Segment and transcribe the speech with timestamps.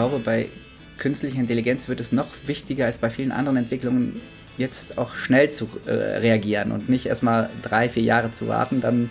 [0.00, 0.46] glaube, bei
[0.96, 4.20] künstlicher Intelligenz wird es noch wichtiger als bei vielen anderen Entwicklungen,
[4.56, 9.10] jetzt auch schnell zu äh, reagieren und nicht erstmal drei, vier Jahre zu warten, dann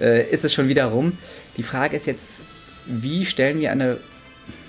[0.00, 1.18] äh, ist es schon wieder rum.
[1.58, 2.40] Die Frage ist jetzt,
[2.86, 3.98] wie stellen wir eine,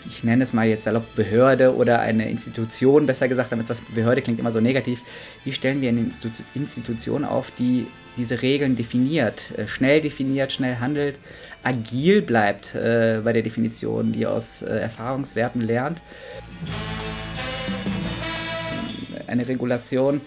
[0.10, 4.22] ich nenne es mal jetzt salopp Behörde oder eine Institution, besser gesagt, damit was Behörde
[4.22, 5.00] klingt immer so negativ,
[5.44, 10.78] wie stellen wir eine Institu Institution auf, die diese Regeln definiert, äh, schnell definiert, schnell
[10.80, 11.20] handelt,
[11.64, 16.02] agil bleibt äh, bei der Definition, die aus äh, Erfahrungswerten lernt.
[19.28, 20.22] Eine Regulation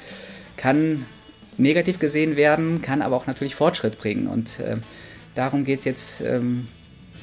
[0.56, 1.06] kann
[1.56, 4.26] negativ gesehen werden, kann aber auch natürlich Fortschritt bringen.
[4.26, 4.76] Und äh,
[5.34, 6.68] darum geht es jetzt, ähm,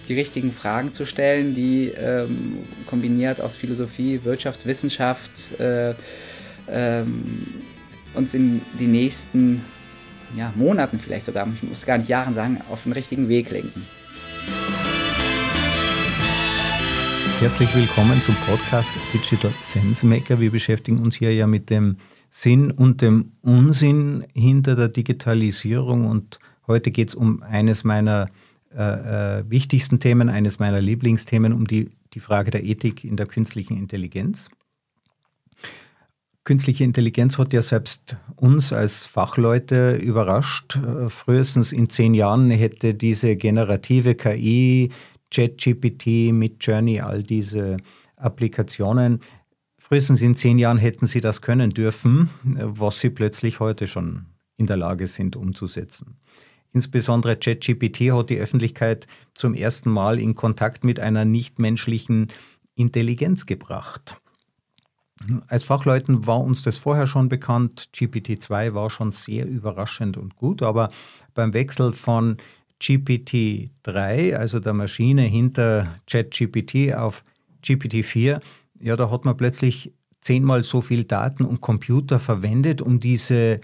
[0.07, 5.93] die richtigen Fragen zu stellen, die ähm, kombiniert aus Philosophie, Wirtschaft, Wissenschaft äh,
[6.69, 7.45] ähm,
[8.13, 9.61] uns in die nächsten
[10.35, 13.85] ja, Monaten vielleicht sogar, ich muss gar nicht Jahren sagen, auf den richtigen Weg lenken.
[17.39, 20.39] Herzlich willkommen zum Podcast Digital Sense Maker.
[20.39, 21.97] Wir beschäftigen uns hier ja mit dem
[22.29, 28.29] Sinn und dem Unsinn hinter der Digitalisierung und heute geht es um eines meiner
[28.77, 33.25] äh, äh, wichtigsten Themen, eines meiner Lieblingsthemen, um die, die Frage der Ethik in der
[33.25, 34.49] künstlichen Intelligenz.
[36.43, 40.75] Künstliche Intelligenz hat ja selbst uns als Fachleute überrascht.
[40.75, 44.91] Äh, frühestens in zehn Jahren hätte diese generative KI
[45.33, 47.77] ChatGPT, Midjourney, all diese
[48.15, 49.21] Applikationen.
[49.79, 54.67] Frühestens in zehn Jahren hätten sie das können dürfen, was sie plötzlich heute schon in
[54.67, 56.19] der Lage sind umzusetzen.
[56.77, 62.27] Insbesondere ChatGPT hat die Öffentlichkeit zum ersten Mal in Kontakt mit einer nichtmenschlichen
[62.75, 64.15] Intelligenz gebracht.
[65.47, 67.89] Als Fachleuten war uns das vorher schon bekannt.
[67.95, 70.91] GPT-2 war schon sehr überraschend und gut, aber
[71.33, 72.37] beim Wechsel von
[72.79, 77.23] GPT-3, also der Maschine hinter ChatGPT auf
[77.63, 78.39] GPT-4,
[78.81, 83.61] ja, da hat man plötzlich zehnmal so viel Daten und Computer verwendet, um diese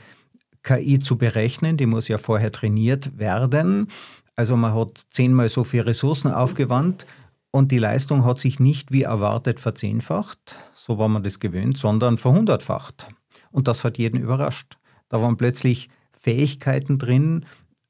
[0.63, 1.78] KI zu berechnen.
[1.78, 3.88] Die muss ja vorher trainiert werden.
[4.35, 7.06] Also man hat zehnmal so viele Ressourcen aufgewandt
[7.51, 12.18] und die Leistung hat sich nicht wie erwartet verzehnfacht, so war man das gewöhnt, sondern
[12.18, 13.07] verhundertfacht.
[13.51, 14.79] Und das hat jeden überrascht.
[15.09, 17.45] Da waren plötzlich Fähigkeiten drin,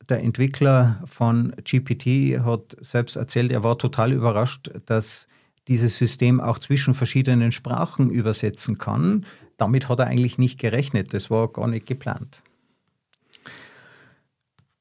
[0.09, 5.28] der Entwickler von GPT hat selbst erzählt, er war total überrascht, dass
[5.69, 9.25] dieses System auch zwischen verschiedenen Sprachen übersetzen kann.
[9.55, 11.13] Damit hat er eigentlich nicht gerechnet.
[11.13, 12.44] Das war gar nicht geplant.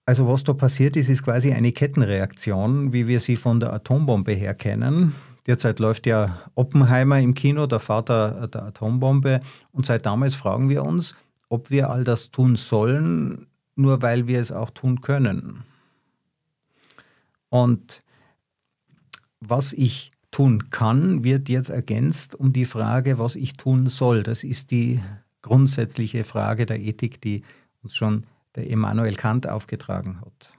[0.04, 4.32] Also was da passiert ist, ist quasi eine Kettenreaktion, wie wir sie von der Atombombe
[4.32, 5.14] her kennen.
[5.46, 9.40] Derzeit läuft ja Oppenheimer im Kino, der Vater der Atombombe.
[9.72, 11.14] Und seit damals fragen wir uns,
[11.48, 13.46] ob wir all das tun sollen,
[13.76, 15.62] nur weil wir es auch tun können.
[17.48, 18.02] Und
[19.40, 24.22] was ich tun kann, wird jetzt ergänzt um die Frage, was ich tun soll.
[24.22, 25.00] Das ist die
[25.42, 27.42] grundsätzliche Frage der Ethik, die
[27.82, 28.24] uns schon
[28.56, 30.52] der Immanuel Kant aufgetragen hat.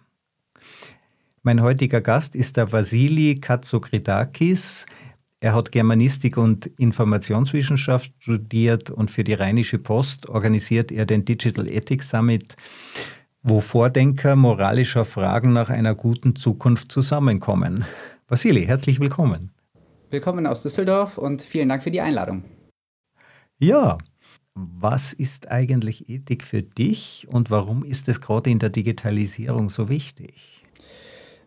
[1.42, 4.86] Mein heutiger Gast ist der Vasili Katsokridakis.
[5.42, 11.68] Er hat Germanistik und Informationswissenschaft studiert und für die Rheinische Post organisiert er den Digital
[11.68, 12.56] Ethics Summit,
[13.42, 17.84] wo Vordenker moralischer Fragen nach einer guten Zukunft zusammenkommen.
[18.30, 19.52] Vasili, herzlich willkommen.
[20.10, 22.46] Willkommen aus Düsseldorf und vielen Dank für die Einladung.
[23.60, 23.98] Ja,
[24.56, 29.90] was ist eigentlich Ethik für dich und warum ist es gerade in der Digitalisierung so
[29.90, 30.64] wichtig?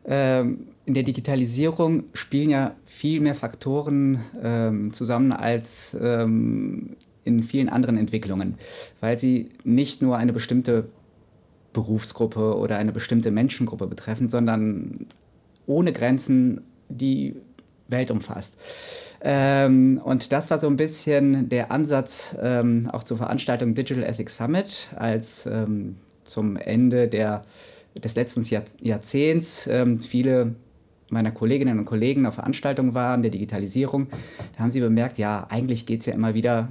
[0.05, 7.69] Ähm, in der Digitalisierung spielen ja viel mehr Faktoren ähm, zusammen als ähm, in vielen
[7.69, 8.55] anderen Entwicklungen,
[9.01, 10.89] weil sie nicht nur eine bestimmte
[11.73, 15.07] Berufsgruppe oder eine bestimmte Menschengruppe betreffen, sondern
[15.67, 17.37] ohne Grenzen die
[17.89, 18.57] Welt umfasst.
[19.29, 24.37] Ähm, und das war so ein bisschen der Ansatz ähm, auch zur Veranstaltung Digital Ethics
[24.37, 27.43] Summit, als ähm, zum Ende der
[27.97, 30.55] des letzten Jahr Jahrzehnts ähm, viele
[31.11, 34.07] meiner Kolleginnen und Kollegen auf Veranstaltungen waren, der Digitalisierung,
[34.55, 36.69] da haben sie bemerkt, ja, eigentlich geht es ja immer wieder,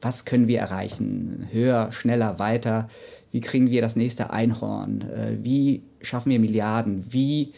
[0.00, 1.48] was können wir erreichen?
[1.50, 2.88] Höher, schneller, weiter.
[3.32, 5.00] Wie kriegen wir das nächste Einhorn?
[5.10, 7.04] Äh, wie schaffen wir Milliarden?
[7.08, 7.52] Wie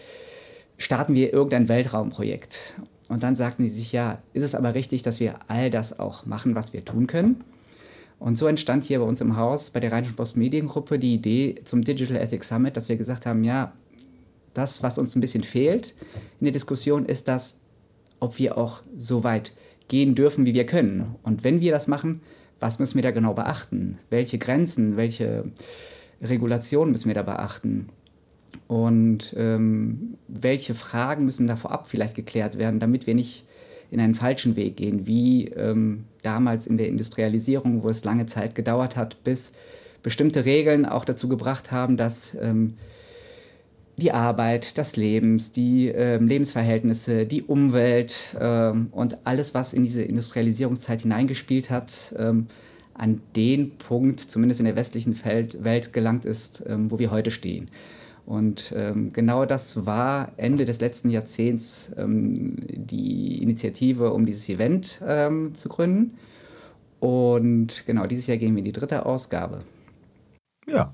[0.78, 2.58] starten wir irgendein Weltraumprojekt?
[3.08, 6.26] Und dann sagten sie sich, ja, ist es aber richtig, dass wir all das auch
[6.26, 7.42] machen, was wir tun können?
[8.18, 11.56] Und so entstand hier bei uns im Haus, bei der Rheinischen Post Mediengruppe, die Idee
[11.64, 13.72] zum Digital Ethics Summit, dass wir gesagt haben, ja,
[14.54, 15.94] das, was uns ein bisschen fehlt
[16.40, 17.58] in der Diskussion, ist das,
[18.18, 19.54] ob wir auch so weit
[19.86, 21.14] gehen dürfen, wie wir können.
[21.22, 22.20] Und wenn wir das machen,
[22.60, 23.98] was müssen wir da genau beachten?
[24.10, 25.44] Welche Grenzen, welche
[26.20, 27.86] Regulationen müssen wir da beachten?
[28.66, 33.44] Und ähm, welche Fragen müssen da vorab vielleicht geklärt werden, damit wir nicht
[33.90, 38.54] in einen falschen Weg gehen, wie ähm, damals in der Industrialisierung, wo es lange Zeit
[38.54, 39.52] gedauert hat, bis
[40.02, 42.74] bestimmte Regeln auch dazu gebracht haben, dass ähm,
[43.96, 50.02] die Arbeit, das Lebens, die äh, Lebensverhältnisse, die Umwelt ähm, und alles, was in diese
[50.02, 52.46] Industrialisierungszeit hineingespielt hat, ähm,
[52.94, 57.30] an den Punkt, zumindest in der westlichen Welt, Welt gelangt ist, ähm, wo wir heute
[57.30, 57.70] stehen.
[58.28, 65.00] Und ähm, genau das war Ende des letzten Jahrzehnts ähm, die Initiative, um dieses Event
[65.02, 66.18] ähm, zu gründen.
[67.00, 69.62] Und genau dieses Jahr gehen wir in die dritte Ausgabe.
[70.66, 70.92] Ja,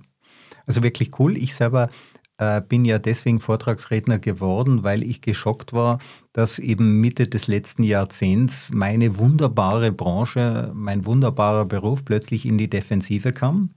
[0.64, 1.36] also wirklich cool.
[1.36, 1.90] Ich selber
[2.38, 5.98] äh, bin ja deswegen Vortragsredner geworden, weil ich geschockt war,
[6.32, 12.70] dass eben Mitte des letzten Jahrzehnts meine wunderbare Branche, mein wunderbarer Beruf plötzlich in die
[12.70, 13.70] Defensive kam.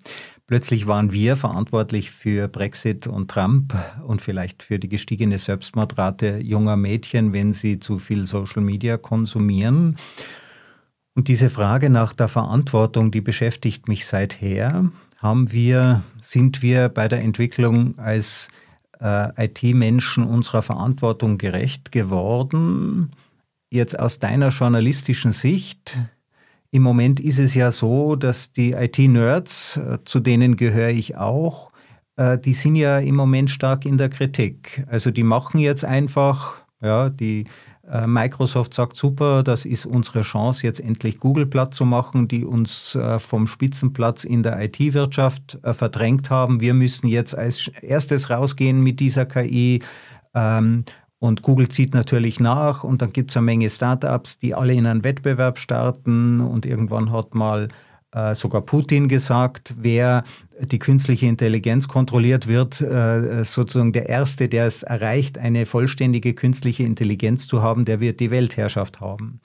[0.48, 3.74] Plötzlich waren wir verantwortlich für Brexit und Trump
[4.06, 9.98] und vielleicht für die gestiegene Selbstmordrate junger Mädchen, wenn sie zu viel Social Media konsumieren.
[11.16, 17.08] Und diese Frage nach der Verantwortung, die beschäftigt mich seither haben wir, sind wir bei
[17.08, 18.50] der Entwicklung als
[19.00, 23.12] äh, IT-Menschen unserer Verantwortung gerecht geworden.
[23.70, 25.98] Jetzt aus deiner journalistischen Sicht,
[26.72, 31.72] im Moment ist es ja so, dass die IT-Nerds, äh, zu denen gehöre ich auch,
[32.18, 34.86] äh, die sind ja im Moment stark in der Kritik.
[34.88, 37.46] Also die machen jetzt einfach, ja, die
[37.90, 42.44] äh, Microsoft sagt super, das ist unsere Chance, jetzt endlich Google platt zu machen, die
[42.44, 46.60] uns vom Spitzenplatz in der IT-Wirtschaft verdrängt haben.
[46.60, 49.82] Wir müssen jetzt als erstes rausgehen mit dieser KI.
[51.20, 54.86] Und Google zieht natürlich nach und dann gibt es eine Menge Startups, die alle in
[54.86, 57.70] einen Wettbewerb starten und irgendwann hat mal
[58.12, 60.24] äh, sogar Putin gesagt, wer
[60.60, 66.84] die künstliche Intelligenz kontrolliert wird, äh, sozusagen der Erste, der es erreicht, eine vollständige künstliche
[66.84, 69.42] Intelligenz zu haben, der wird die Weltherrschaft haben.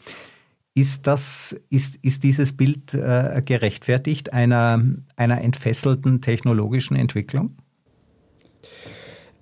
[0.75, 4.83] Ist, das, ist, ist dieses Bild äh, gerechtfertigt einer,
[5.17, 7.57] einer entfesselten technologischen Entwicklung?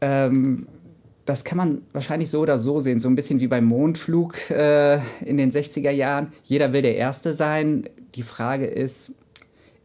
[0.01, 0.67] Ähm,
[1.31, 4.97] das kann man wahrscheinlich so oder so sehen, so ein bisschen wie beim Mondflug äh,
[5.25, 6.33] in den 60er Jahren.
[6.43, 7.89] Jeder will der Erste sein.
[8.17, 9.13] Die Frage ist,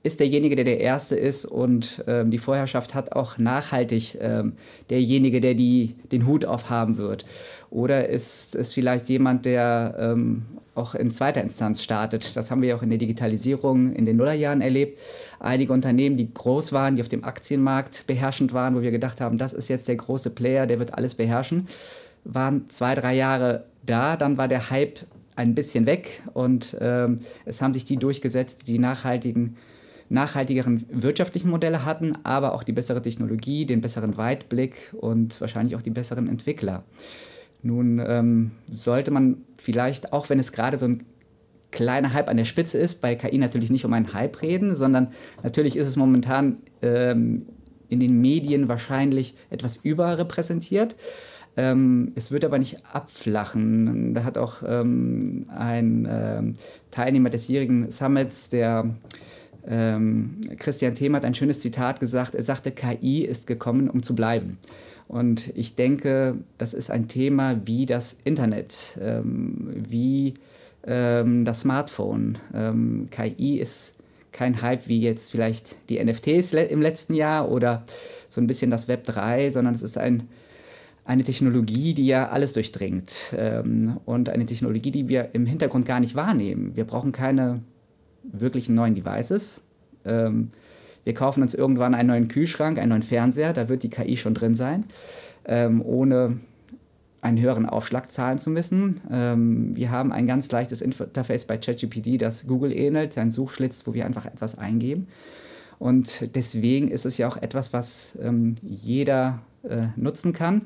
[0.01, 4.53] ist derjenige, der der Erste ist und ähm, die Vorherrschaft hat, auch nachhaltig ähm,
[4.89, 7.27] derjenige, der die, den Hut aufhaben wird?
[7.69, 12.35] Oder ist es vielleicht jemand, der ähm, auch in zweiter Instanz startet?
[12.35, 14.97] Das haben wir auch in der Digitalisierung in den Nullerjahren erlebt.
[15.45, 19.37] Einige Unternehmen, die groß waren, die auf dem Aktienmarkt beherrschend waren, wo wir gedacht haben,
[19.37, 21.67] das ist jetzt der große Player, der wird alles beherrschen,
[22.23, 24.99] waren zwei, drei Jahre da, dann war der Hype
[25.35, 29.57] ein bisschen weg und ähm, es haben sich die durchgesetzt, die nachhaltigen
[30.07, 35.81] nachhaltigeren wirtschaftlichen Modelle hatten, aber auch die bessere Technologie, den besseren Weitblick und wahrscheinlich auch
[35.81, 36.83] die besseren Entwickler.
[37.63, 41.03] Nun ähm, sollte man vielleicht, auch wenn es gerade so ein
[41.75, 45.09] kleiner Hype an der Spitze ist, bei KI natürlich nicht um einen Hype reden, sondern
[45.43, 47.45] natürlich ist es momentan ähm,
[47.89, 50.95] in den Medien wahrscheinlich etwas überrepräsentiert.
[51.57, 54.13] Ähm, es wird aber nicht abflachen.
[54.13, 56.53] Da hat auch ähm, ein ähm,
[56.91, 58.89] Teilnehmer des jährigen Summits, der
[59.67, 62.35] ähm, Christian Thiem hat ein schönes Zitat gesagt.
[62.35, 64.57] Er sagte, KI ist gekommen, um zu bleiben.
[65.07, 70.35] Und ich denke, das ist ein Thema wie das Internet, ähm, wie
[70.85, 72.37] ähm, das Smartphone.
[72.53, 73.93] Ähm, KI ist
[74.31, 77.83] kein Hype wie jetzt vielleicht die NFTs le im letzten Jahr oder
[78.27, 80.27] so ein bisschen das Web 3, sondern es ist ein,
[81.05, 85.99] eine Technologie, die ja alles durchdringt ähm, und eine Technologie, die wir im Hintergrund gar
[85.99, 86.75] nicht wahrnehmen.
[86.75, 87.61] Wir brauchen keine
[88.23, 89.63] wirklichen neuen Devices.
[90.03, 90.51] Ähm,
[91.05, 94.33] wir kaufen uns irgendwann einen neuen Kühlschrank, einen neuen Fernseher, da wird die KI schon
[94.33, 94.85] drin sein,
[95.45, 96.39] ähm, ohne
[97.25, 99.01] einen höheren Aufschlag zahlen zu müssen.
[99.11, 103.93] Ähm, wir haben ein ganz leichtes Interface bei ChatGPT, das Google ähnelt, ein Suchschlitz, wo
[103.93, 105.07] wir einfach etwas eingeben.
[105.79, 110.61] Und deswegen ist es ja auch etwas, was ähm, jeder äh, nutzen kann.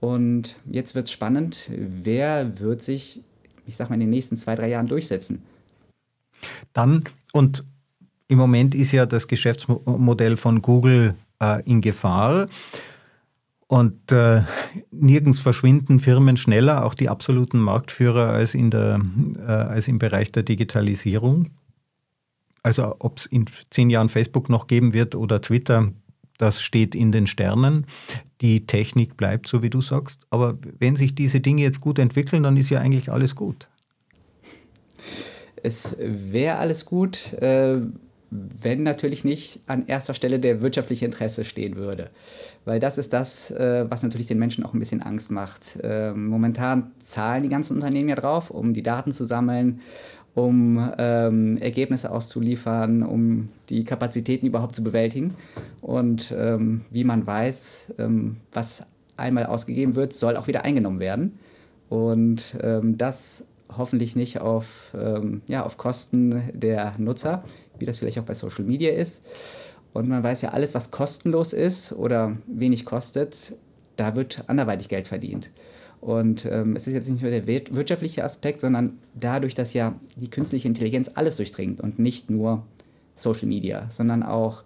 [0.00, 3.22] Und jetzt wird es spannend, wer wird sich,
[3.66, 5.42] ich sag mal, in den nächsten zwei, drei Jahren durchsetzen?
[6.72, 7.64] Dann, und
[8.28, 12.48] im Moment ist ja das Geschäftsmodell von Google äh, in Gefahr.
[13.70, 14.42] Und äh,
[14.90, 19.00] nirgends verschwinden Firmen schneller, auch die absoluten Marktführer, als, in der,
[19.38, 21.50] äh, als im Bereich der Digitalisierung.
[22.64, 25.92] Also ob es in zehn Jahren Facebook noch geben wird oder Twitter,
[26.36, 27.86] das steht in den Sternen.
[28.40, 30.18] Die Technik bleibt, so wie du sagst.
[30.30, 33.68] Aber wenn sich diese Dinge jetzt gut entwickeln, dann ist ja eigentlich alles gut
[35.62, 37.80] es wäre alles gut, äh,
[38.30, 42.10] wenn natürlich nicht an erster Stelle der wirtschaftliche Interesse stehen würde.
[42.64, 45.78] Weil das ist das, äh, was natürlich den Menschen auch ein bisschen Angst macht.
[45.82, 49.80] Ähm, momentan zahlen die ganzen Unternehmen ja drauf, um die Daten zu sammeln,
[50.34, 55.34] um ähm, Ergebnisse auszuliefern, um die Kapazitäten überhaupt zu bewältigen.
[55.80, 58.84] Und ähm, wie man weiß, ähm, was
[59.16, 61.38] einmal ausgegeben wird, soll auch wieder eingenommen werden.
[61.88, 63.44] Und ähm, das
[63.76, 67.44] hoffentlich nicht auf, ähm, ja, auf Kosten der Nutzer,
[67.80, 69.26] wie das vielleicht auch bei Social Media ist.
[69.92, 73.56] Und man weiß ja, alles, was kostenlos ist oder wenig kostet,
[73.96, 75.50] da wird anderweitig Geld verdient.
[76.00, 80.30] Und ähm, es ist jetzt nicht nur der wirtschaftliche Aspekt, sondern dadurch, dass ja die
[80.30, 82.64] künstliche Intelligenz alles durchdringt und nicht nur
[83.16, 84.62] Social Media, sondern auch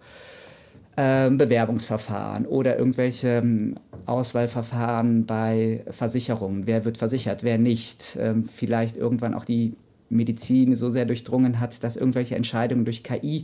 [0.96, 3.74] ähm, Bewerbungsverfahren oder irgendwelche ähm,
[4.06, 6.66] Auswahlverfahren bei Versicherungen.
[6.66, 8.16] Wer wird versichert, wer nicht.
[8.20, 9.74] Ähm, vielleicht irgendwann auch die
[10.08, 13.42] Medizin so sehr durchdrungen hat, dass irgendwelche Entscheidungen durch KI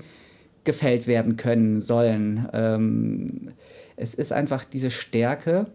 [0.64, 3.54] gefällt werden können sollen.
[3.96, 5.68] es ist einfach diese Stärke,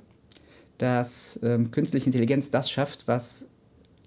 [0.78, 1.40] dass
[1.72, 3.48] künstliche Intelligenz das schafft, was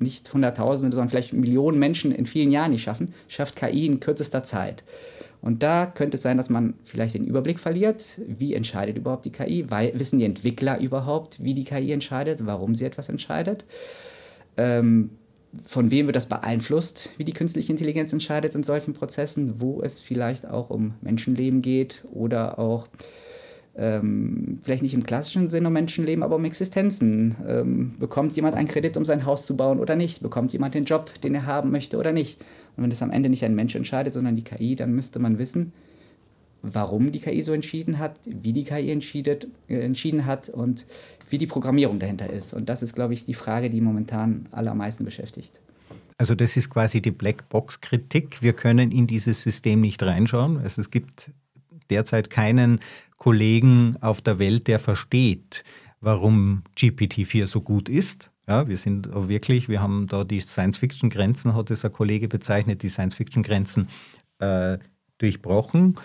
[0.01, 4.45] nicht Hunderttausende, sondern vielleicht Millionen Menschen in vielen Jahren nicht schaffen, schafft KI in kürzester
[4.45, 4.85] Zeit.
[5.41, 8.21] Und da könnte es sein, dass man vielleicht den Überblick verliert.
[8.27, 9.71] Wie entscheidet überhaupt die KI?
[9.71, 13.65] Weil, wissen die Entwickler überhaupt, wie die KI entscheidet, warum sie etwas entscheidet?
[14.57, 15.11] Ähm,
[15.65, 20.01] von wem wird das beeinflusst, wie die künstliche Intelligenz entscheidet in solchen Prozessen, wo es
[20.01, 22.87] vielleicht auch um Menschenleben geht oder auch
[23.79, 27.37] ähm, vielleicht nicht im klassischen Sinne um Menschenleben, aber um Existenzen.
[27.47, 30.21] Ähm, bekommt jemand einen Kredit, um sein Haus zu bauen oder nicht?
[30.21, 32.41] Bekommt jemand den Job, den er haben möchte oder nicht?
[32.77, 35.39] Und wenn das am Ende nicht ein Mensch entscheidet, sondern die KI, dann müsste man
[35.39, 35.73] wissen,
[36.63, 40.85] warum die KI so entschieden hat, wie die KI entschiedet, äh, entschieden hat und
[41.31, 42.55] wie die Programmierung dahinter ist.
[42.55, 45.61] Und das ist, glaube ich, die Frage, die momentan allermeisten beschäftigt.
[46.19, 48.43] Also das ist quasi die Blackbox-Kritik.
[48.43, 50.59] Wir können in dieses System nicht reinschauen.
[50.59, 51.31] Also es gibt
[51.91, 52.81] derzeit keinen
[53.17, 55.65] Kollegen auf der Welt, der versteht,
[56.01, 58.31] warum GPT-4 so gut ist.
[58.49, 62.89] Ja, wir sind wirklich, wir haben da die Science-Fiction-Grenzen, hat es ein Kollege bezeichnet, die
[62.89, 63.89] Science-Fiction-Grenzen
[64.39, 64.79] äh,
[65.19, 65.97] durchbrochen.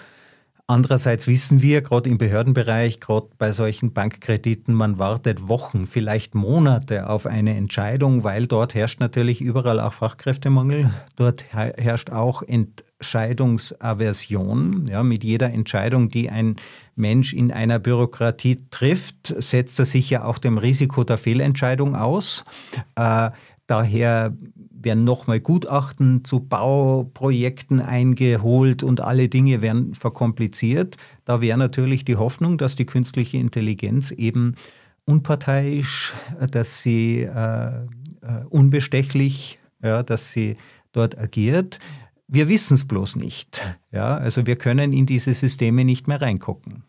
[0.65, 7.09] Andererseits wissen wir, gerade im Behördenbereich, gerade bei solchen Bankkrediten, man wartet Wochen, vielleicht Monate
[7.09, 10.93] auf eine Entscheidung, weil dort herrscht natürlich überall auch Fachkräftemangel.
[11.17, 14.87] Dort herrscht auch Ent Entscheidungsaversion.
[14.87, 16.55] Ja, mit jeder Entscheidung, die ein
[16.95, 22.45] Mensch in einer Bürokratie trifft, setzt er sich ja auch dem Risiko der Fehlentscheidung aus.
[22.95, 23.31] Äh,
[23.73, 24.37] daher
[24.69, 30.97] werden nochmal Gutachten zu Bauprojekten eingeholt und alle Dinge werden verkompliziert.
[31.25, 34.53] Da wäre natürlich die Hoffnung, dass die künstliche Intelligenz eben
[35.05, 36.13] unparteiisch,
[36.51, 37.85] dass sie äh, äh
[38.49, 40.57] unbestechlich, ja, dass sie
[40.91, 41.79] dort agiert.
[42.27, 43.63] Wir wissen es bloß nicht.
[43.91, 46.83] Ja, also wir können in diese Systeme nicht mehr reingucken.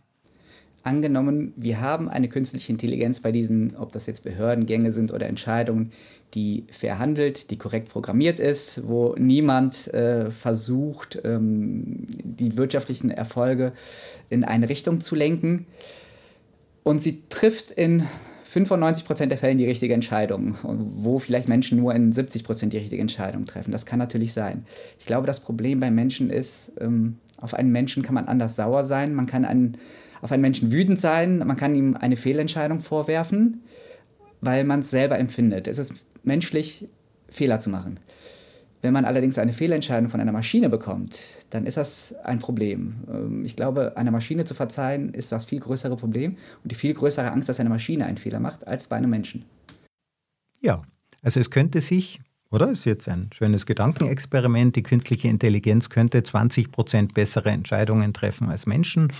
[0.84, 5.92] Angenommen, wir haben eine künstliche Intelligenz bei diesen, ob das jetzt Behördengänge sind oder Entscheidungen,
[6.34, 13.72] die verhandelt, die korrekt programmiert ist, wo niemand äh, versucht, ähm, die wirtschaftlichen Erfolge
[14.30, 15.66] in eine Richtung zu lenken.
[16.82, 18.04] Und sie trifft in
[18.44, 22.78] 95 Prozent der Fällen die richtige Entscheidung, wo vielleicht Menschen nur in 70 Prozent die
[22.78, 23.72] richtige Entscheidung treffen.
[23.72, 24.64] Das kann natürlich sein.
[24.98, 28.84] Ich glaube, das Problem bei Menschen ist, ähm, auf einen Menschen kann man anders sauer
[28.84, 29.76] sein, man kann einen,
[30.22, 33.62] auf einen Menschen wütend sein, man kann ihm eine Fehlentscheidung vorwerfen,
[34.40, 35.66] weil man es selber empfindet.
[35.66, 35.94] Es ist
[36.24, 36.86] menschlich,
[37.28, 37.98] Fehler zu machen.
[38.84, 42.96] Wenn man allerdings eine Fehlentscheidung von einer Maschine bekommt, dann ist das ein Problem.
[43.10, 46.92] Ähm, ich glaube, einer Maschine zu verzeihen, ist das viel größere Problem und die viel
[46.92, 49.46] größere Angst, dass eine Maschine einen Fehler macht, als bei einem Menschen.
[50.60, 50.82] Ja,
[51.22, 52.70] also es könnte sich, oder?
[52.70, 54.76] Ist jetzt ein schönes Gedankenexperiment.
[54.76, 59.10] Die künstliche Intelligenz könnte 20 Prozent bessere Entscheidungen treffen als Menschen.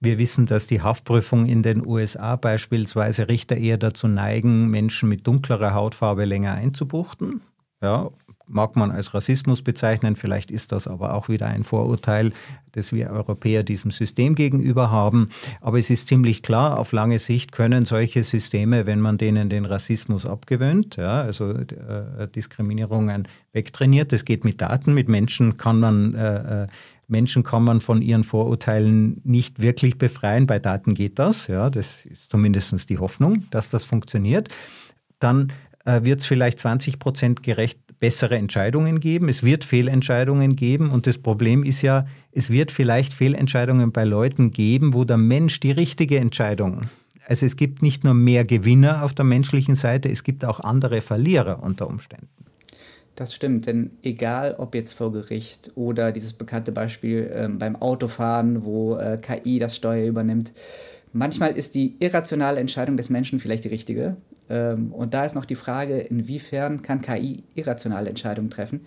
[0.00, 5.26] Wir wissen, dass die Haftprüfung in den USA beispielsweise Richter eher dazu neigen, Menschen mit
[5.26, 7.40] dunklerer Hautfarbe länger einzubuchten.
[7.82, 8.10] Ja,
[8.48, 12.32] mag man als Rassismus bezeichnen, vielleicht ist das aber auch wieder ein Vorurteil,
[12.72, 15.30] das wir Europäer diesem System gegenüber haben.
[15.60, 19.64] Aber es ist ziemlich klar, auf lange Sicht können solche Systeme, wenn man denen den
[19.64, 26.14] Rassismus abgewöhnt, ja, also äh, Diskriminierungen wegtrainiert, das geht mit Daten, mit Menschen kann man
[26.14, 26.66] äh, äh,
[27.08, 30.46] Menschen kann man von ihren Vorurteilen nicht wirklich befreien.
[30.46, 34.48] Bei Daten geht das, ja, das ist zumindest die Hoffnung, dass das funktioniert.
[35.18, 35.52] Dann
[35.84, 41.06] äh, wird es vielleicht 20 Prozent gerecht bessere Entscheidungen geben, es wird Fehlentscheidungen geben und
[41.06, 45.70] das Problem ist ja, es wird vielleicht Fehlentscheidungen bei Leuten geben, wo der Mensch die
[45.70, 46.90] richtige Entscheidung,
[47.26, 51.00] also es gibt nicht nur mehr Gewinner auf der menschlichen Seite, es gibt auch andere
[51.00, 52.35] Verlierer unter Umständen.
[53.16, 58.62] Das stimmt, denn egal ob jetzt vor Gericht oder dieses bekannte Beispiel ähm, beim Autofahren,
[58.62, 60.52] wo äh, KI das Steuer übernimmt,
[61.14, 64.18] manchmal ist die irrationale Entscheidung des Menschen vielleicht die richtige.
[64.50, 68.82] Ähm, und da ist noch die Frage, inwiefern kann KI irrationale Entscheidungen treffen?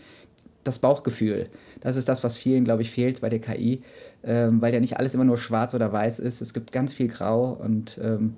[0.64, 1.48] Das Bauchgefühl,
[1.82, 3.82] das ist das, was vielen, glaube ich, fehlt bei der KI,
[4.24, 6.42] ähm, weil ja nicht alles immer nur schwarz oder weiß ist.
[6.42, 8.36] Es gibt ganz viel Grau und ähm,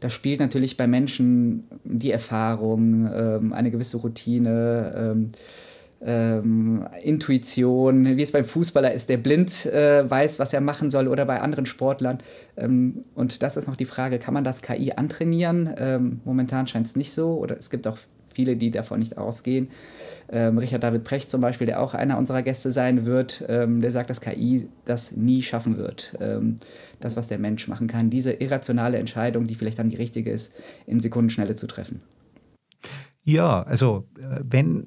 [0.00, 5.30] da spielt natürlich bei Menschen die Erfahrung, ähm, eine gewisse Routine, ähm,
[6.00, 11.08] ähm, Intuition, wie es beim Fußballer ist, der blind äh, weiß, was er machen soll,
[11.08, 12.18] oder bei anderen Sportlern.
[12.56, 15.74] Ähm, und das ist noch die Frage, kann man das KI antrainieren?
[15.76, 17.98] Ähm, momentan scheint es nicht so, oder es gibt auch
[18.38, 19.68] viele, die davon nicht ausgehen.
[20.30, 23.90] Ähm, Richard David Precht zum Beispiel, der auch einer unserer Gäste sein wird, ähm, der
[23.90, 26.16] sagt, dass KI das nie schaffen wird.
[26.20, 26.56] Ähm,
[27.00, 30.54] das, was der Mensch machen kann, diese irrationale Entscheidung, die vielleicht dann die richtige ist,
[30.86, 32.00] in Sekundenschnelle zu treffen.
[33.24, 34.86] Ja, also äh, wenn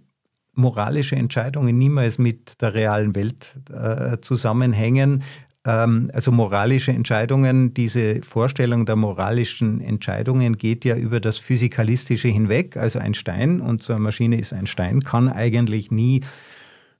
[0.54, 5.24] moralische Entscheidungen niemals mit der realen Welt äh, zusammenhängen,
[5.64, 12.78] also moralische Entscheidungen, diese Vorstellung der moralischen Entscheidungen geht ja über das Physikalistische hinweg.
[12.78, 16.22] Also ein Stein, und so eine Maschine ist ein Stein, kann eigentlich nie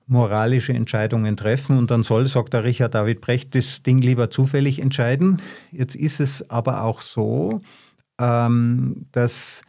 [0.06, 1.78] moralische Entscheidungen treffen.
[1.78, 5.42] Und dann soll, sagt der Richard David Brecht, das Ding lieber zufällig entscheiden.
[5.72, 7.62] Jetzt ist es aber auch so,
[8.20, 9.64] ähm, dass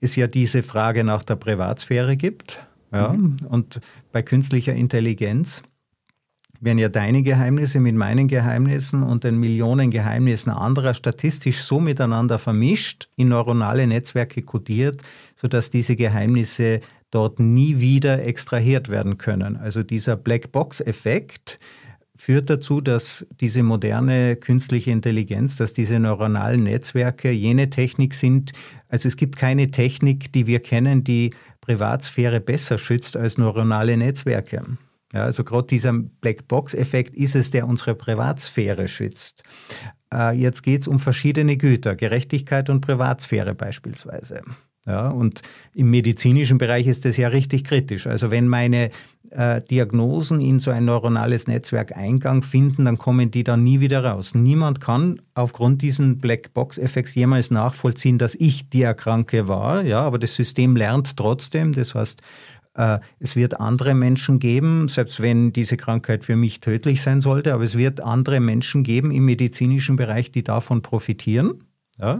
[0.00, 2.64] es ja diese Frage nach der Privatsphäre gibt.
[2.92, 3.36] Ja, mhm.
[3.48, 5.62] Und bei künstlicher Intelligenz
[6.60, 12.38] werden ja deine Geheimnisse mit meinen Geheimnissen und den Millionen Geheimnissen anderer statistisch so miteinander
[12.38, 15.02] vermischt, in neuronale Netzwerke kodiert,
[15.36, 19.56] sodass diese Geheimnisse dort nie wieder extrahiert werden können.
[19.56, 21.58] Also dieser Blackbox-Effekt
[22.16, 28.52] führt dazu, dass diese moderne künstliche Intelligenz, dass diese neuronalen Netzwerke jene Technik sind,
[28.88, 34.62] also es gibt keine Technik, die wir kennen, die Privatsphäre besser schützt als neuronale Netzwerke.
[35.12, 39.42] Ja, also gerade dieser Blackbox-Effekt ist es, der unsere Privatsphäre schützt.
[40.12, 44.42] Äh, jetzt geht es um verschiedene Güter, Gerechtigkeit und Privatsphäre beispielsweise.
[44.86, 45.42] Ja, und
[45.74, 48.06] im medizinischen Bereich ist das ja richtig kritisch.
[48.06, 48.90] Also wenn meine
[49.30, 54.02] äh, Diagnosen in so ein neuronales Netzwerk Eingang finden, dann kommen die dann nie wieder
[54.02, 54.34] raus.
[54.34, 59.82] Niemand kann aufgrund diesen Blackbox-Effekts jemals nachvollziehen, dass ich die Erkranke war.
[59.82, 61.74] Ja, aber das System lernt trotzdem.
[61.74, 62.22] Das heißt,
[63.18, 67.64] es wird andere Menschen geben, selbst wenn diese Krankheit für mich tödlich sein sollte, aber
[67.64, 71.64] es wird andere Menschen geben im medizinischen Bereich, die davon profitieren.
[71.98, 72.18] Ja?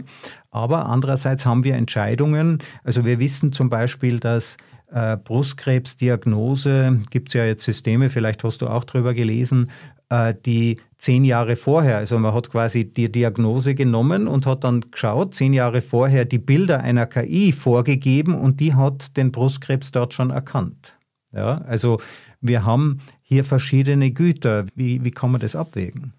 [0.51, 2.59] Aber andererseits haben wir Entscheidungen.
[2.83, 4.57] Also wir wissen zum Beispiel, dass
[4.91, 9.98] äh, Brustkrebsdiagnose, gibt es ja jetzt Systeme, vielleicht hast du auch drüber gelesen, äh,
[10.45, 15.35] die zehn Jahre vorher, also man hat quasi die Diagnose genommen und hat dann geschaut,
[15.35, 20.31] zehn Jahre vorher die Bilder einer KI vorgegeben und die hat den Brustkrebs dort schon
[20.31, 20.97] erkannt.
[21.31, 22.01] Ja, also
[22.41, 24.65] wir haben hier verschiedene Güter.
[24.75, 26.13] Wie, wie kann man das abwägen?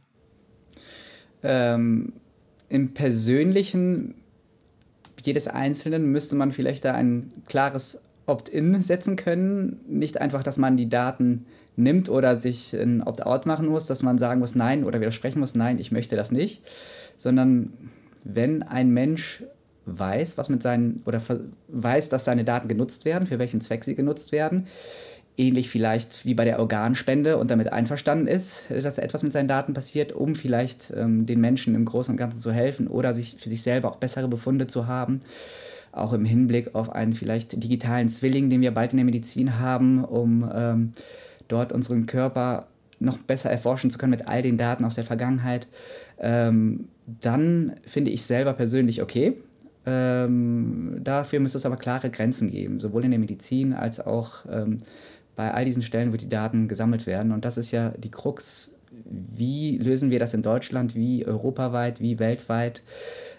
[1.43, 2.13] Ähm,
[2.69, 4.15] Im Persönlichen
[5.23, 9.81] jedes Einzelnen müsste man vielleicht da ein klares Opt-in setzen können.
[9.89, 14.19] Nicht einfach, dass man die Daten nimmt oder sich ein Opt-out machen muss, dass man
[14.19, 16.63] sagen muss, nein oder widersprechen muss, nein, ich möchte das nicht,
[17.17, 17.73] sondern
[18.25, 19.43] wenn ein Mensch
[19.87, 21.21] weiß, was mit seinen oder
[21.69, 24.67] weiß, dass seine Daten genutzt werden, für welchen Zweck sie genutzt werden,
[25.37, 29.73] ähnlich vielleicht wie bei der Organspende und damit einverstanden ist, dass etwas mit seinen Daten
[29.73, 33.49] passiert, um vielleicht ähm, den Menschen im Großen und Ganzen zu helfen oder sich für
[33.49, 35.21] sich selber auch bessere Befunde zu haben,
[35.93, 40.05] auch im Hinblick auf einen vielleicht digitalen Zwilling, den wir bald in der Medizin haben,
[40.05, 40.93] um ähm,
[41.53, 42.69] dort unseren Körper
[43.01, 45.67] noch besser erforschen zu können mit all den Daten aus der Vergangenheit,
[46.19, 49.37] ähm, dann finde ich selber persönlich okay.
[49.87, 54.83] Ähm, dafür müsste es aber klare Grenzen geben, sowohl in der Medizin als auch ähm,
[55.35, 57.33] bei all diesen Stellen, wo die Daten gesammelt werden.
[57.33, 58.77] Und das ist ja die Krux.
[58.91, 62.83] Wie lösen wir das in Deutschland, wie europaweit, wie weltweit?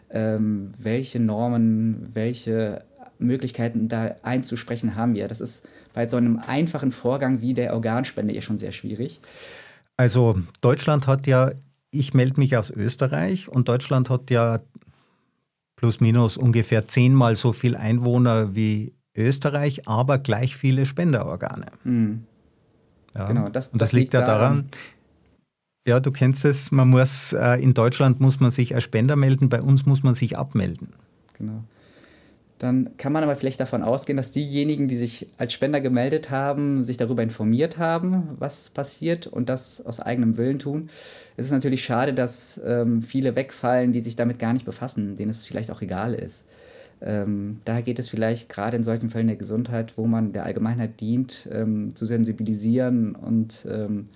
[0.09, 2.83] Ähm, welche Normen, welche
[3.19, 5.27] Möglichkeiten da einzusprechen haben wir?
[5.27, 9.19] Das ist bei so einem einfachen Vorgang wie der Organspende ja schon sehr schwierig.
[9.97, 11.51] Also Deutschland hat ja,
[11.91, 14.59] ich melde mich aus Österreich und Deutschland hat ja
[15.75, 21.67] plus minus ungefähr zehnmal so viel Einwohner wie Österreich, aber gleich viele Spenderorgane.
[21.83, 22.23] Mhm.
[23.13, 23.27] Ja.
[23.27, 24.69] Genau, das, und das, das liegt ja daran,
[25.85, 29.49] ja, du kennst es, man muss, äh, in Deutschland muss man sich als Spender melden,
[29.49, 30.93] bei uns muss man sich abmelden.
[31.37, 31.63] Genau
[32.61, 36.83] dann kann man aber vielleicht davon ausgehen, dass diejenigen, die sich als Spender gemeldet haben,
[36.83, 40.89] sich darüber informiert haben, was passiert und das aus eigenem Willen tun.
[41.37, 45.31] Es ist natürlich schade, dass ähm, viele wegfallen, die sich damit gar nicht befassen, denen
[45.31, 46.45] es vielleicht auch egal ist.
[47.01, 51.01] ähm, daher geht es vielleicht gerade in solchen Fällen der Gesundheit, wo man der Allgemeinheit
[51.01, 54.09] dient, ähm, zu sensibilisieren und ähm,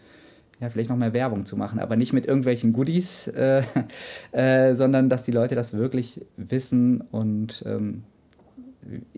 [0.60, 3.63] ja, vielleicht noch mehr Werbung zu machen, aber nicht mit irgendwelchen Goodies, äh,
[4.34, 8.03] äh, sondern dass die Leute das wirklich wissen und ähm,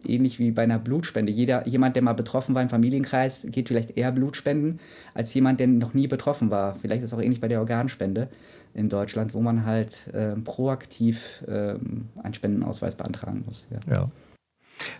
[0.05, 1.31] ähnlich wie bei einer Blutspende.
[1.31, 4.79] Jeder, jemand, der mal betroffen war im Familienkreis, geht vielleicht eher Blutspenden
[5.13, 6.75] als jemand, der noch nie betroffen war.
[6.75, 8.29] Vielleicht ist es auch ähnlich bei der Organspende
[8.73, 11.75] in Deutschland, wo man halt äh, proaktiv äh,
[12.21, 13.67] einen Spendenausweis beantragen muss.
[13.69, 13.93] Ja.
[13.93, 14.11] ja.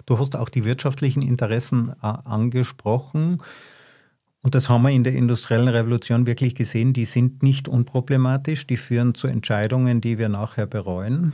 [0.06, 3.42] Du hast auch die wirtschaftlichen Interessen äh, angesprochen.
[4.42, 6.94] Und das haben wir in der industriellen Revolution wirklich gesehen.
[6.94, 8.66] Die sind nicht unproblematisch.
[8.66, 11.34] Die führen zu Entscheidungen, die wir nachher bereuen.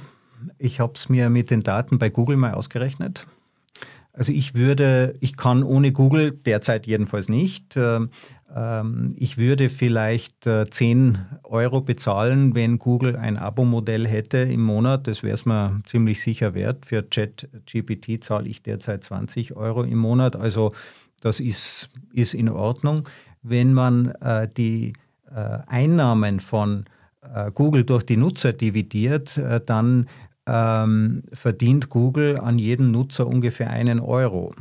[0.57, 3.27] Ich habe es mir mit den Daten bei Google mal ausgerechnet.
[4.13, 7.75] Also ich würde, ich kann ohne Google derzeit jedenfalls nicht.
[7.75, 8.01] Äh,
[8.55, 15.07] ähm, ich würde vielleicht 10 äh, Euro bezahlen, wenn Google ein Abo-Modell hätte im Monat.
[15.07, 16.85] Das wäre es mir ziemlich sicher wert.
[16.85, 20.35] Für ChatGPT zahle ich derzeit 20 Euro im Monat.
[20.35, 20.73] Also
[21.21, 23.09] das ist, ist in Ordnung.
[23.41, 24.93] Wenn man äh, die
[25.65, 26.85] Einnahmen von
[27.55, 30.07] Google durch die Nutzer dividiert, dann
[30.45, 34.53] ähm, verdient Google an jeden Nutzer ungefähr einen Euro.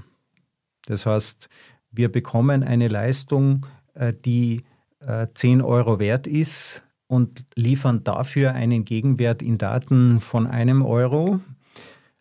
[0.86, 1.48] Das heißt,
[1.90, 4.62] wir bekommen eine Leistung, äh, die
[5.00, 11.40] äh, 10 Euro wert ist und liefern dafür einen Gegenwert in Daten von einem Euro.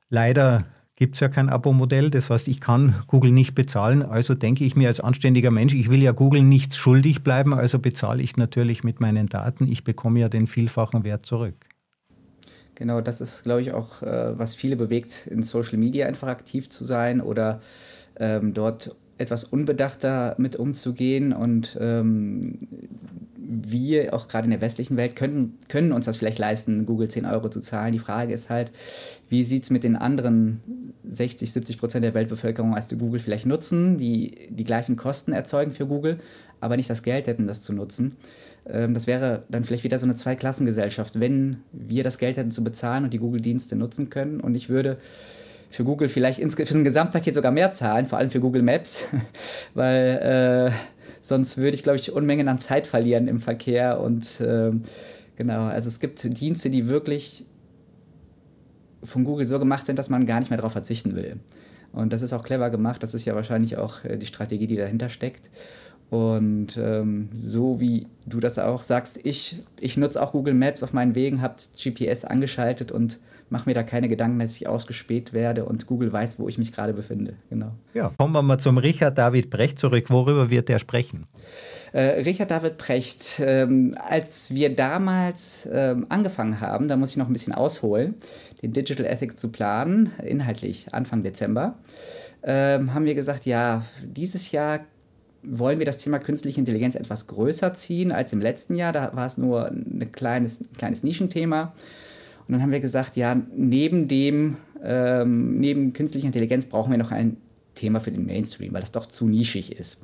[0.09, 4.03] Leider gibt es ja kein Abo-Modell, das heißt, ich kann Google nicht bezahlen.
[4.03, 7.79] Also denke ich mir als anständiger Mensch, ich will ja Google nichts schuldig bleiben, also
[7.79, 9.67] bezahle ich natürlich mit meinen Daten.
[9.67, 11.70] Ich bekomme ja den vielfachen Wert zurück.
[12.75, 16.69] Genau, das ist, glaube ich, auch, äh, was viele bewegt, in Social Media einfach aktiv
[16.69, 17.61] zu sein oder
[18.19, 21.31] ähm, dort etwas unbedachter mit umzugehen.
[21.33, 22.67] Und ähm,
[23.37, 27.25] wir, auch gerade in der westlichen Welt, können, können uns das vielleicht leisten, Google 10
[27.25, 27.93] Euro zu zahlen.
[27.93, 28.71] Die Frage ist halt,
[29.29, 30.61] wie sieht es mit den anderen
[31.11, 35.85] 60, 70 Prozent der Weltbevölkerung, als Google vielleicht nutzen, die die gleichen Kosten erzeugen für
[35.85, 36.19] Google,
[36.61, 38.15] aber nicht das Geld hätten, das zu nutzen.
[38.65, 42.63] Ähm, das wäre dann vielleicht wieder so eine Zweiklassengesellschaft, wenn wir das Geld hätten zu
[42.63, 44.39] bezahlen und die Google-Dienste nutzen können.
[44.39, 44.97] Und ich würde
[45.69, 49.05] für Google vielleicht für ein Gesamtpaket sogar mehr zahlen, vor allem für Google Maps,
[49.73, 50.71] weil äh,
[51.21, 53.99] sonst würde ich, glaube ich, Unmengen an Zeit verlieren im Verkehr.
[53.99, 54.71] Und äh,
[55.35, 57.45] genau, also es gibt Dienste, die wirklich
[59.03, 61.39] von Google so gemacht sind, dass man gar nicht mehr darauf verzichten will.
[61.93, 63.03] Und das ist auch clever gemacht.
[63.03, 65.49] Das ist ja wahrscheinlich auch äh, die Strategie, die dahinter steckt.
[66.09, 70.91] Und ähm, so wie du das auch sagst, ich, ich nutze auch Google Maps auf
[70.91, 73.17] meinen Wegen, habe GPS angeschaltet und
[73.51, 76.71] mache mir da keine Gedanken, dass ich ausgespäht werde und Google weiß, wo ich mich
[76.71, 77.33] gerade befinde.
[77.49, 77.71] Genau.
[77.93, 80.09] Ja, kommen wir mal zum Richard David Brecht zurück.
[80.09, 81.27] Worüber wird er sprechen?
[81.93, 87.27] Äh, Richard David Brecht, ähm, als wir damals ähm, angefangen haben, da muss ich noch
[87.27, 88.15] ein bisschen ausholen,
[88.61, 91.75] den Digital Ethics zu planen, inhaltlich Anfang Dezember,
[92.43, 94.81] ähm, haben wir gesagt, ja, dieses Jahr
[95.43, 98.93] wollen wir das Thema künstliche Intelligenz etwas größer ziehen als im letzten Jahr.
[98.93, 101.73] Da war es nur ein kleines, ein kleines Nischenthema.
[102.47, 107.11] Und dann haben wir gesagt, ja, neben dem, ähm, neben künstlicher Intelligenz brauchen wir noch
[107.11, 107.37] ein
[107.75, 110.01] Thema für den Mainstream, weil das doch zu nischig ist.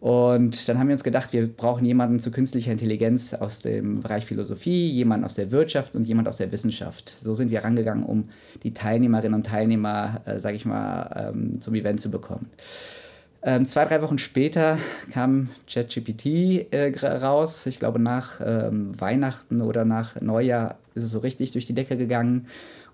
[0.00, 4.26] Und dann haben wir uns gedacht, wir brauchen jemanden zu künstlicher Intelligenz aus dem Bereich
[4.26, 7.16] Philosophie, jemanden aus der Wirtschaft und jemanden aus der Wissenschaft.
[7.20, 8.28] So sind wir rangegangen, um
[8.62, 12.48] die Teilnehmerinnen und Teilnehmer, äh, sage ich mal, ähm, zum Event zu bekommen.
[13.42, 14.78] Ähm, zwei, drei Wochen später
[15.12, 17.66] kam ChatGPT äh, raus.
[17.66, 21.96] Ich glaube, nach ähm, Weihnachten oder nach Neujahr ist es so richtig durch die Decke
[21.96, 22.46] gegangen.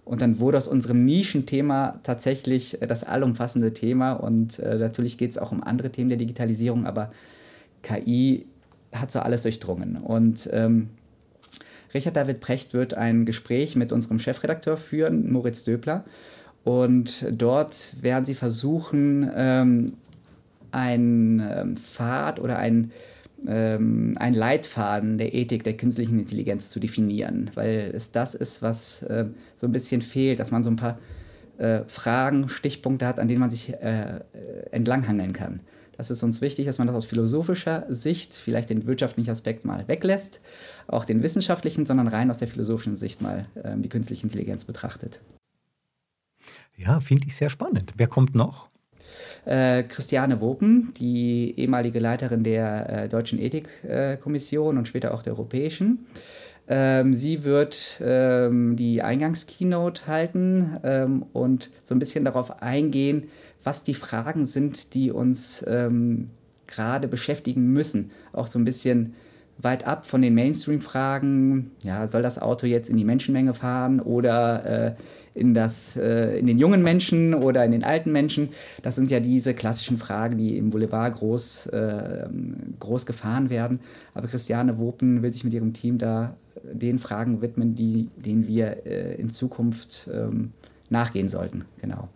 [0.04, 4.12] Und dann wurde aus unserem Nischenthema tatsächlich äh, das allumfassende Thema.
[4.12, 7.10] Und äh, natürlich geht es auch um andere Themen der Digitalisierung, aber
[7.82, 8.46] KI
[8.92, 9.96] hat so alles durchdrungen.
[9.96, 10.90] Und ähm,
[11.92, 16.04] Richard David Precht wird ein Gespräch mit unserem Chefredakteur führen, Moritz Döbler.
[16.64, 19.92] Und dort werden sie versuchen, ähm,
[20.72, 22.90] ein ähm, Pfad oder ein,
[23.46, 29.02] ähm, ein Leitfaden der Ethik der künstlichen Intelligenz zu definieren, weil es das ist, was
[29.02, 29.26] äh,
[29.56, 30.98] so ein bisschen fehlt, dass man so ein paar
[31.58, 34.20] äh, Fragen, Stichpunkte hat, an denen man sich äh,
[34.70, 35.60] entlanghangeln kann.
[35.96, 39.86] Das ist uns wichtig, dass man das aus philosophischer Sicht, vielleicht den wirtschaftlichen Aspekt mal
[39.86, 40.40] weglässt,
[40.88, 45.20] auch den wissenschaftlichen, sondern rein aus der philosophischen Sicht mal ähm, die künstliche Intelligenz betrachtet.
[46.76, 47.92] Ja, finde ich sehr spannend.
[47.96, 48.68] Wer kommt noch?
[49.44, 56.06] Äh, Christiane Wopen, die ehemalige Leiterin der äh, Deutschen Ethikkommission und später auch der Europäischen.
[56.66, 63.24] Ähm, sie wird ähm, die Eingangskeynote halten ähm, und so ein bisschen darauf eingehen,
[63.62, 66.30] was die Fragen sind, die uns ähm,
[66.66, 68.12] gerade beschäftigen müssen.
[68.32, 69.14] Auch so ein bisschen
[69.58, 74.64] weit ab von den Mainstream-Fragen, ja, soll das Auto jetzt in die Menschenmenge fahren oder
[74.64, 74.94] äh,
[75.34, 78.50] in, das, äh, in den jungen Menschen oder in den alten Menschen?
[78.82, 82.26] Das sind ja diese klassischen Fragen, die im Boulevard groß, äh,
[82.80, 83.80] groß gefahren werden.
[84.12, 88.86] Aber Christiane Wopen will sich mit ihrem Team da den Fragen widmen, die, denen wir
[88.86, 90.52] äh, in Zukunft ähm,
[90.88, 91.64] nachgehen sollten.
[91.80, 92.08] Genau.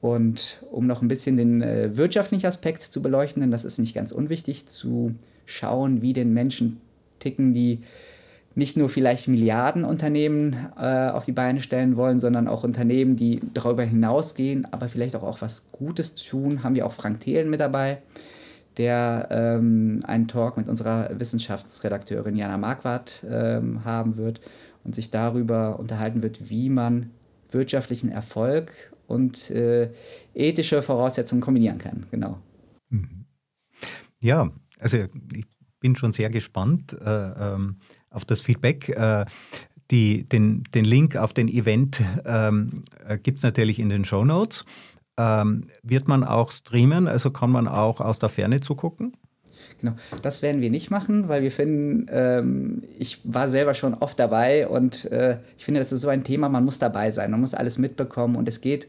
[0.00, 3.94] Und um noch ein bisschen den äh, wirtschaftlichen Aspekt zu beleuchten, denn das ist nicht
[3.94, 5.14] ganz unwichtig, zu
[5.50, 6.80] schauen, wie den Menschen
[7.18, 7.80] ticken, die
[8.54, 13.84] nicht nur vielleicht Milliardenunternehmen äh, auf die Beine stellen wollen, sondern auch Unternehmen, die darüber
[13.84, 17.98] hinausgehen, aber vielleicht auch, auch was Gutes tun, haben wir auch Frank Thelen mit dabei,
[18.76, 24.40] der ähm, einen Talk mit unserer Wissenschaftsredakteurin Jana Marquardt ähm, haben wird
[24.84, 27.10] und sich darüber unterhalten wird, wie man
[27.52, 28.72] wirtschaftlichen Erfolg
[29.06, 29.90] und äh,
[30.34, 32.06] ethische Voraussetzungen kombinieren kann.
[32.10, 32.38] Genau.
[32.90, 33.24] Mhm.
[34.20, 34.50] Ja,
[34.80, 34.98] also
[35.34, 35.46] ich
[35.80, 37.76] bin schon sehr gespannt äh, ähm,
[38.10, 38.88] auf das Feedback.
[38.90, 39.24] Äh,
[39.90, 44.24] die, den, den Link auf den Event ähm, äh, gibt es natürlich in den Show
[44.24, 44.64] Notes.
[45.16, 49.16] Ähm, wird man auch streamen, also kann man auch aus der Ferne zugucken?
[49.80, 54.18] Genau, das werden wir nicht machen, weil wir finden, ähm, ich war selber schon oft
[54.18, 57.40] dabei und äh, ich finde, das ist so ein Thema, man muss dabei sein, man
[57.40, 58.88] muss alles mitbekommen und es geht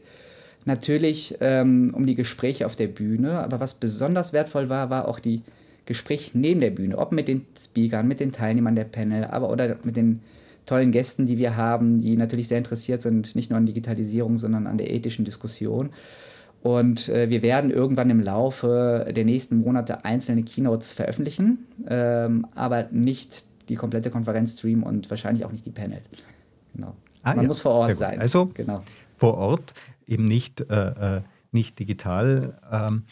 [0.64, 5.18] natürlich ähm, um die Gespräche auf der Bühne, aber was besonders wertvoll war, war auch
[5.18, 5.42] die
[5.86, 9.76] Gespräch neben der Bühne, ob mit den Speakern, mit den Teilnehmern der Panel, aber oder
[9.82, 10.20] mit den
[10.66, 14.66] tollen Gästen, die wir haben, die natürlich sehr interessiert sind, nicht nur an Digitalisierung, sondern
[14.66, 15.90] an der ethischen Diskussion.
[16.62, 22.88] Und äh, wir werden irgendwann im Laufe der nächsten Monate einzelne Keynotes veröffentlichen, ähm, aber
[22.92, 26.02] nicht die komplette Konferenz streamen und wahrscheinlich auch nicht die Panel.
[26.74, 26.94] Genau.
[27.22, 27.48] Ah, Man ja.
[27.48, 28.20] muss vor Ort sein.
[28.20, 28.84] Also genau.
[29.16, 29.74] vor Ort,
[30.06, 31.22] eben nicht, äh, äh
[31.54, 32.58] nicht digital.
[32.70, 33.04] Ähm,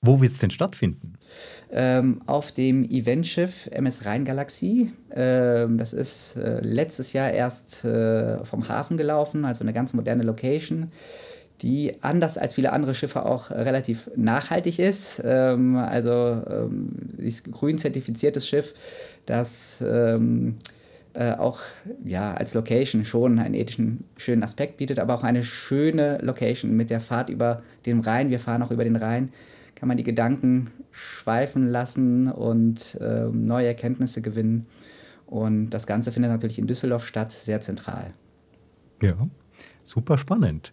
[0.00, 1.13] wo wird es denn stattfinden?
[1.72, 4.92] Ähm, auf dem Eventschiff MS Rheingalaxie.
[5.12, 10.22] Ähm, das ist äh, letztes Jahr erst äh, vom Hafen gelaufen, also eine ganz moderne
[10.22, 10.92] Location,
[11.62, 15.20] die anders als viele andere Schiffe auch relativ nachhaltig ist.
[15.24, 18.74] Ähm, also ähm, ist grün zertifiziertes Schiff,
[19.26, 20.58] das ähm,
[21.14, 21.60] äh, auch
[22.04, 26.90] ja, als Location schon einen ethischen schönen Aspekt bietet, aber auch eine schöne Location mit
[26.90, 28.30] der Fahrt über den Rhein.
[28.30, 29.30] Wir fahren auch über den Rhein
[29.74, 34.66] kann man die Gedanken schweifen lassen und äh, neue Erkenntnisse gewinnen.
[35.26, 38.12] Und das Ganze findet natürlich in Düsseldorf statt, sehr zentral.
[39.02, 39.16] Ja,
[39.82, 40.72] super spannend.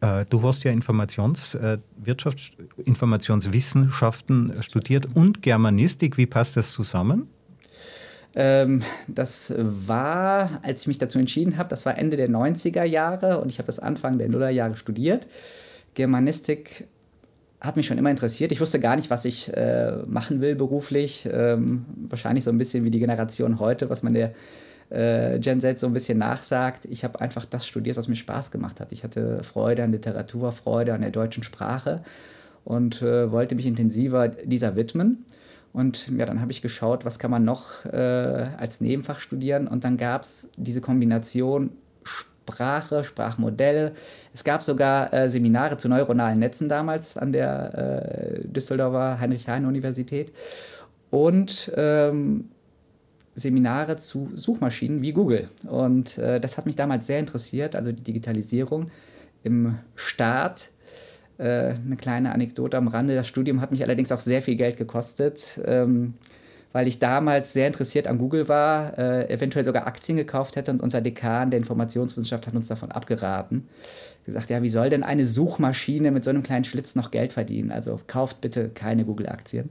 [0.00, 6.16] Äh, du hast ja Informationswirtschaft, äh, Informationswissenschaften studiert und Germanistik.
[6.16, 7.28] Wie passt das zusammen?
[8.34, 13.40] Ähm, das war, als ich mich dazu entschieden habe, das war Ende der 90er Jahre
[13.40, 15.26] und ich habe das Anfang der Nullerjahre studiert.
[15.94, 16.86] Germanistik
[17.60, 18.52] hat mich schon immer interessiert.
[18.52, 21.28] Ich wusste gar nicht, was ich äh, machen will beruflich.
[21.30, 24.32] Ähm, wahrscheinlich so ein bisschen wie die Generation heute, was man der
[24.90, 26.84] äh, Gen Z so ein bisschen nachsagt.
[26.84, 28.92] Ich habe einfach das studiert, was mir Spaß gemacht hat.
[28.92, 32.02] Ich hatte Freude an Literatur, Freude an der deutschen Sprache
[32.64, 35.24] und äh, wollte mich intensiver dieser widmen.
[35.72, 37.96] Und ja, dann habe ich geschaut, was kann man noch äh,
[38.56, 39.68] als Nebenfach studieren.
[39.68, 41.70] Und dann gab es diese Kombination
[42.46, 43.92] Sprache, Sprachmodelle.
[44.32, 50.32] Es gab sogar äh, Seminare zu neuronalen Netzen damals an der äh, Düsseldorfer Heinrich-Heine-Universität
[51.10, 52.50] und ähm,
[53.34, 55.48] Seminare zu Suchmaschinen wie Google.
[55.64, 58.90] Und äh, das hat mich damals sehr interessiert, also die Digitalisierung
[59.42, 60.70] im Staat.
[61.38, 63.14] Äh, eine kleine Anekdote am Rande.
[63.14, 65.60] Das Studium hat mich allerdings auch sehr viel Geld gekostet.
[65.64, 66.14] Ähm,
[66.76, 70.82] weil ich damals sehr interessiert an Google war, äh, eventuell sogar Aktien gekauft hätte und
[70.82, 73.66] unser Dekan der Informationswissenschaft hat uns davon abgeraten.
[74.26, 77.72] Gesagt, ja, wie soll denn eine Suchmaschine mit so einem kleinen Schlitz noch Geld verdienen?
[77.72, 79.70] Also kauft bitte keine Google-Aktien.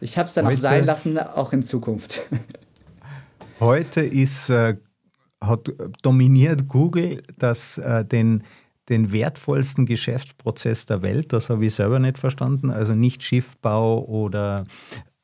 [0.00, 2.20] Ich habe es dann heute, auch sein lassen, auch in Zukunft.
[3.58, 4.76] Heute ist, äh,
[5.40, 8.44] hat dominiert Google das, äh, den,
[8.88, 11.32] den wertvollsten Geschäftsprozess der Welt.
[11.32, 12.70] Das habe ich selber nicht verstanden.
[12.70, 14.66] Also nicht Schiffbau oder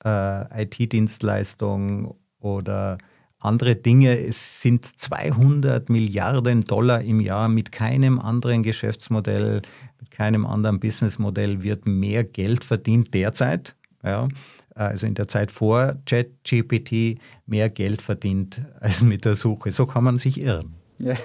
[0.04, 2.98] äh, IT-Dienstleistung oder
[3.38, 4.18] andere Dinge.
[4.18, 7.48] Es sind 200 Milliarden Dollar im Jahr.
[7.48, 9.62] Mit keinem anderen Geschäftsmodell,
[9.98, 13.74] mit keinem anderen Businessmodell wird mehr Geld verdient derzeit.
[14.04, 14.28] Ja,
[14.74, 19.70] also in der Zeit vor ChatGPT mehr Geld verdient als mit der Suche.
[19.70, 20.74] So kann man sich irren.
[20.98, 21.14] Ja.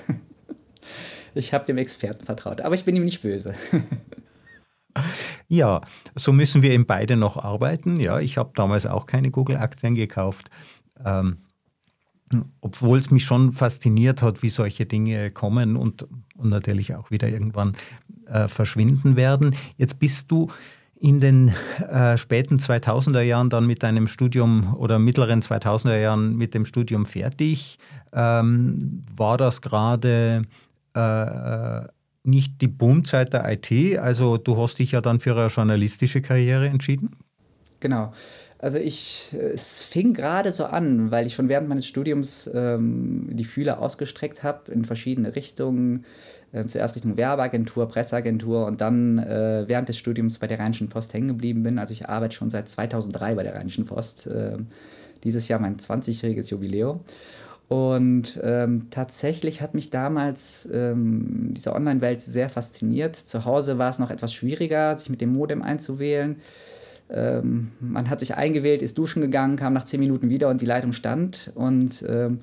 [1.36, 3.54] Ich habe dem Experten vertraut, aber ich bin ihm nicht böse.
[5.47, 5.81] Ja,
[6.15, 7.99] so müssen wir eben beide noch arbeiten.
[7.99, 10.49] Ja, ich habe damals auch keine Google-Aktien gekauft.
[11.03, 11.38] Ähm,
[12.62, 17.29] obwohl es mich schon fasziniert hat, wie solche Dinge kommen und, und natürlich auch wieder
[17.29, 17.75] irgendwann
[18.27, 19.55] äh, verschwinden werden.
[19.77, 20.49] Jetzt bist du
[20.99, 21.53] in den
[21.89, 27.05] äh, späten 2000er Jahren dann mit deinem Studium oder mittleren 2000er Jahren mit dem Studium
[27.05, 27.77] fertig.
[28.13, 30.43] Ähm, war das gerade
[30.95, 31.88] äh, äh
[32.28, 33.98] nicht die Boomzeit der IT?
[33.98, 37.10] Also du hast dich ja dann für eine journalistische Karriere entschieden?
[37.80, 38.13] Genau.
[38.60, 43.46] Also ich, es fing gerade so an, weil ich schon während meines Studiums ähm, die
[43.46, 46.06] Fühler ausgestreckt habe in verschiedene Richtungen.
[46.54, 51.13] Äh, zuerst Richtung Werbeagentur, Presseagentur und dann äh, während des Studiums bei der Rheinischen Post
[51.13, 51.78] hängen geblieben bin.
[51.78, 54.28] Also ich arbeite schon seit 2003 bei der Rheinischen Post.
[54.28, 54.58] Äh,
[55.24, 57.02] dieses Jahr mein 20-jähriges Jubiläum.
[57.67, 63.15] Und ähm, tatsächlich hat mich damals ähm, diese Online-Welt sehr fasziniert.
[63.17, 66.38] Zu Hause war es noch etwas schwieriger, sich mit dem Modem einzuwählen.
[67.10, 70.65] Ähm, man hat sich eingewählt, ist duschen gegangen, kam nach zehn Minuten wieder und die
[70.65, 71.51] Leitung stand.
[71.56, 72.39] Und ähm,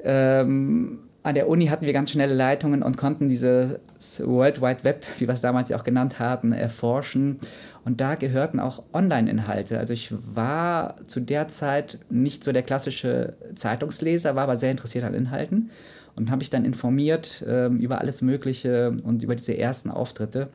[0.00, 3.78] ähm, an der Uni hatten wir ganz schnelle Leitungen und konnten dieses
[4.18, 7.38] World Wide Web, wie wir es damals ja auch genannt hatten, erforschen.
[7.84, 9.78] Und da gehörten auch Online-Inhalte.
[9.78, 15.04] Also ich war zu der Zeit nicht so der klassische Zeitungsleser, war aber sehr interessiert
[15.04, 15.70] an Inhalten
[16.16, 20.48] und habe mich dann informiert äh, über alles Mögliche und über diese ersten Auftritte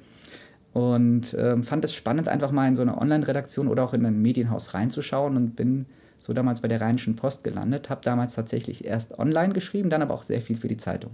[0.75, 4.21] und äh, fand es spannend, einfach mal in so eine Online-Redaktion oder auch in ein
[4.21, 5.85] Medienhaus reinzuschauen und bin
[6.25, 10.15] so damals bei der Rheinischen Post gelandet, habe damals tatsächlich erst online geschrieben, dann aber
[10.15, 11.11] auch sehr viel für die Zeitung.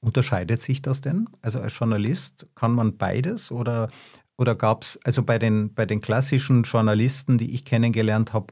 [0.00, 1.28] Unterscheidet sich das denn?
[1.42, 3.90] Also als Journalist kann man beides oder,
[4.36, 8.46] oder gab es, also bei den, bei den klassischen Journalisten, die ich kennengelernt habe,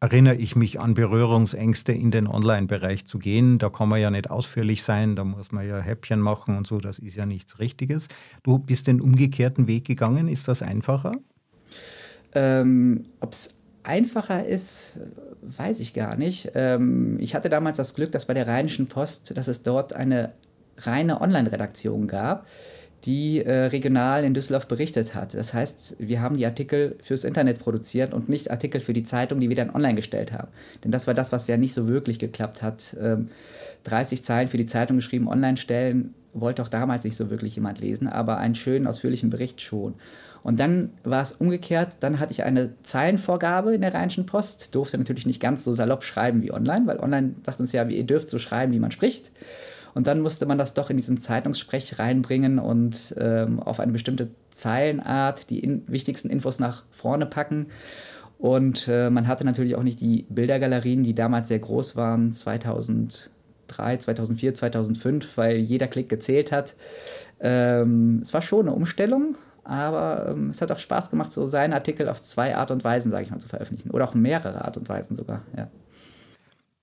[0.00, 3.58] erinnere ich mich an Berührungsängste in den Online-Bereich zu gehen.
[3.58, 6.78] Da kann man ja nicht ausführlich sein, da muss man ja Häppchen machen und so,
[6.78, 8.08] das ist ja nichts Richtiges.
[8.42, 11.12] Du bist den umgekehrten Weg gegangen, ist das einfacher?
[12.34, 13.55] Ähm, Ob es
[13.86, 14.98] einfacher ist,
[15.42, 16.52] weiß ich gar nicht.
[16.54, 20.32] Ähm, ich hatte damals das Glück, dass bei der Rheinischen Post, dass es dort eine
[20.78, 22.46] reine Online-Redaktion gab
[23.06, 25.34] die äh, regional in Düsseldorf berichtet hat.
[25.34, 29.38] Das heißt, wir haben die Artikel fürs Internet produziert und nicht Artikel für die Zeitung,
[29.38, 30.48] die wir dann online gestellt haben.
[30.82, 32.96] Denn das war das, was ja nicht so wirklich geklappt hat.
[33.00, 33.28] Ähm,
[33.84, 37.80] 30 Zeilen für die Zeitung geschrieben, online stellen, wollte auch damals nicht so wirklich jemand
[37.80, 39.94] lesen, aber einen schönen, ausführlichen Bericht schon.
[40.46, 44.96] Und dann war es umgekehrt, dann hatte ich eine Zeilenvorgabe in der Rheinischen Post, durfte
[44.96, 48.30] natürlich nicht ganz so salopp schreiben wie online, weil online sagt uns ja, ihr dürft
[48.30, 49.32] so schreiben, wie man spricht.
[49.92, 54.28] Und dann musste man das doch in diesen Zeitungssprech reinbringen und ähm, auf eine bestimmte
[54.52, 57.66] Zeilenart die in wichtigsten Infos nach vorne packen.
[58.38, 63.96] Und äh, man hatte natürlich auch nicht die Bildergalerien, die damals sehr groß waren, 2003,
[63.96, 66.74] 2004, 2005, weil jeder Klick gezählt hat.
[67.40, 71.72] Ähm, es war schon eine Umstellung, aber ähm, es hat auch Spaß gemacht, so seinen
[71.72, 73.90] Artikel auf zwei Art und Weisen, sage ich mal, zu veröffentlichen.
[73.90, 75.68] Oder auch mehrere Art und Weisen sogar, ja.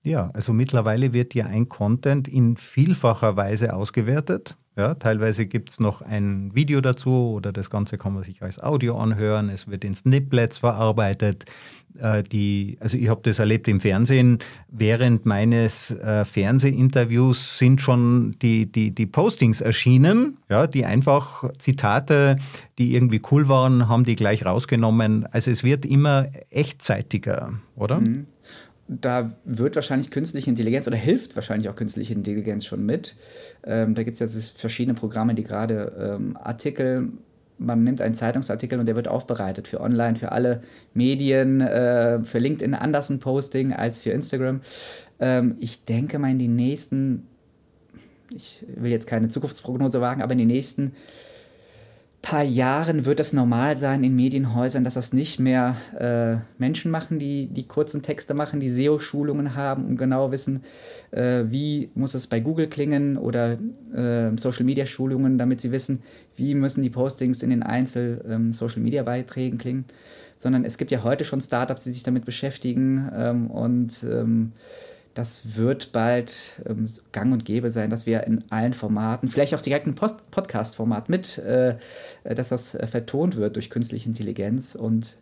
[0.02, 4.54] Ja, also mittlerweile wird ja ein Content in vielfacher Weise ausgewertet.
[4.76, 8.58] Ja, teilweise gibt es noch ein Video dazu oder das Ganze kann man sich als
[8.58, 9.48] Audio anhören.
[9.48, 11.44] Es wird in Snippets verarbeitet.
[11.96, 14.38] Äh, die, also ich habe das erlebt im Fernsehen.
[14.68, 22.36] Während meines äh, Fernsehinterviews sind schon die, die, die Postings erschienen, ja, die einfach Zitate,
[22.78, 25.26] die irgendwie cool waren, haben die gleich rausgenommen.
[25.30, 28.00] Also es wird immer echtzeitiger, oder?
[28.00, 28.26] Mhm
[28.86, 33.16] da wird wahrscheinlich künstliche Intelligenz oder hilft wahrscheinlich auch künstliche Intelligenz schon mit.
[33.64, 37.08] Ähm, da gibt es ja verschiedene Programme, die gerade ähm, Artikel,
[37.56, 42.38] man nimmt einen Zeitungsartikel und der wird aufbereitet für online, für alle Medien, äh, für
[42.38, 44.60] LinkedIn anders ein Posting als für Instagram.
[45.18, 47.26] Ähm, ich denke mal in die nächsten,
[48.34, 50.92] ich will jetzt keine Zukunftsprognose wagen, aber in den nächsten
[52.24, 57.18] paar Jahren wird es normal sein in Medienhäusern, dass das nicht mehr äh, Menschen machen,
[57.18, 60.62] die die kurzen Texte machen, die SEO-Schulungen haben und genau wissen,
[61.10, 63.58] äh, wie muss es bei Google klingen oder
[63.94, 66.02] äh, Social-Media-Schulungen, damit sie wissen,
[66.34, 69.84] wie müssen die Postings in den Einzel-Social-Media-Beiträgen ähm, klingen,
[70.38, 74.52] sondern es gibt ja heute schon Startups, die sich damit beschäftigen ähm, und ähm,
[75.14, 79.62] das wird bald ähm, gang und gäbe sein, dass wir in allen Formaten, vielleicht auch
[79.62, 81.76] direkt ein Podcast-Format mit, äh,
[82.24, 84.74] dass das äh, vertont wird durch künstliche Intelligenz.
[84.74, 85.16] Und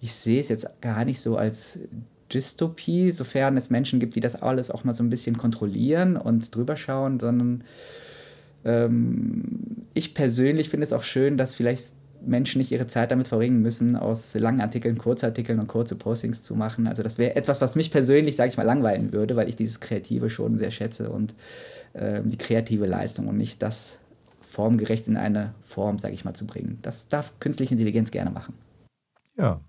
[0.00, 1.78] ich sehe es jetzt gar nicht so als
[2.32, 6.54] Dystopie, sofern es Menschen gibt, die das alles auch mal so ein bisschen kontrollieren und
[6.54, 7.62] drüber schauen, sondern
[8.64, 11.92] ähm, ich persönlich finde es auch schön, dass vielleicht
[12.24, 16.54] Menschen nicht ihre Zeit damit verbringen müssen, aus langen Artikeln Kurzartikeln und kurze Postings zu
[16.54, 16.86] machen.
[16.86, 19.80] Also das wäre etwas, was mich persönlich, sage ich mal, langweilen würde, weil ich dieses
[19.80, 21.34] Kreative schon sehr schätze und
[21.92, 23.98] äh, die kreative Leistung und nicht das
[24.42, 26.78] formgerecht in eine Form, sage ich mal, zu bringen.
[26.82, 28.54] Das darf künstliche Intelligenz gerne machen.
[29.36, 29.60] Ja,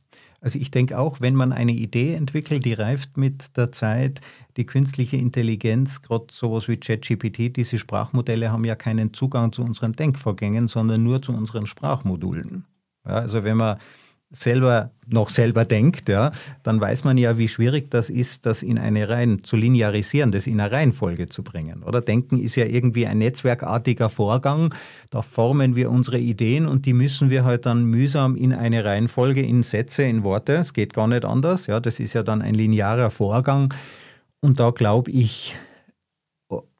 [0.47, 4.21] Also ich denke auch, wenn man eine Idee entwickelt, die reift mit der Zeit,
[4.55, 9.91] die künstliche Intelligenz, gerade sowas wie ChatGPT, diese Sprachmodelle haben ja keinen Zugang zu unseren
[9.91, 12.63] Denkvorgängen, sondern nur zu unseren Sprachmodulen.
[13.05, 13.77] Ja, also wenn man
[14.29, 16.31] selber noch selber denkt, ja,
[16.63, 20.47] dann weiß man ja, wie schwierig das ist, das in eine Reihen zu linearisieren, das
[20.47, 21.81] in eine Reihenfolge zu bringen.
[21.83, 24.73] Oder Denken ist ja irgendwie ein netzwerkartiger Vorgang.
[25.09, 29.41] Da formen wir unsere Ideen und die müssen wir halt dann mühsam in eine Reihenfolge,
[29.41, 30.55] in Sätze, in Worte.
[30.57, 31.67] Es geht gar nicht anders.
[31.67, 33.73] Ja, das ist ja dann ein linearer Vorgang.
[34.41, 35.57] Und da glaube ich,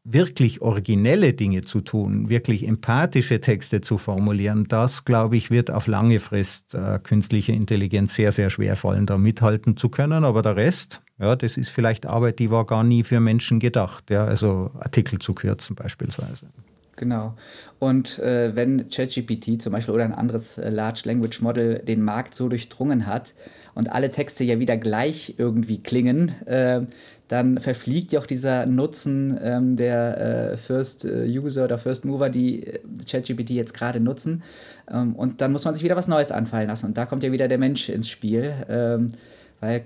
[0.10, 5.88] wirklich originelle Dinge zu tun, wirklich empathische Texte zu formulieren, das, glaube ich, wird auf
[5.88, 10.24] lange Frist äh, künstliche Intelligenz sehr, sehr schwer fallen, da mithalten zu können.
[10.24, 14.10] Aber der Rest, ja, das ist vielleicht Arbeit, die war gar nie für Menschen gedacht.
[14.10, 16.48] Ja, also Artikel zu kürzen beispielsweise.
[16.96, 17.36] Genau.
[17.78, 22.34] Und äh, wenn ChatGPT zum Beispiel oder ein anderes äh, Large Language Model den Markt
[22.34, 23.34] so durchdrungen hat
[23.76, 26.82] und alle Texte ja wieder gleich irgendwie klingen, äh,
[27.28, 32.30] dann verfliegt ja auch dieser Nutzen ähm, der äh, First äh, User oder First Mover,
[32.30, 34.44] die äh, ChatGPT jetzt gerade nutzen.
[34.90, 36.86] Ähm, und dann muss man sich wieder was Neues anfallen lassen.
[36.88, 39.12] Und da kommt ja wieder der Mensch ins Spiel, ähm,
[39.60, 39.86] weil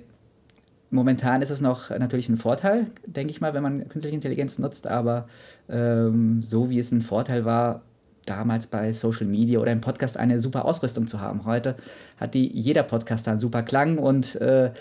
[0.91, 4.85] momentan ist es noch natürlich ein Vorteil, denke ich mal, wenn man künstliche Intelligenz nutzt,
[4.87, 5.27] aber
[5.69, 7.81] ähm, so wie es ein Vorteil war,
[8.25, 11.45] damals bei Social Media oder im Podcast eine super Ausrüstung zu haben.
[11.45, 11.75] Heute
[12.19, 14.71] hat die jeder Podcaster einen super Klang und äh,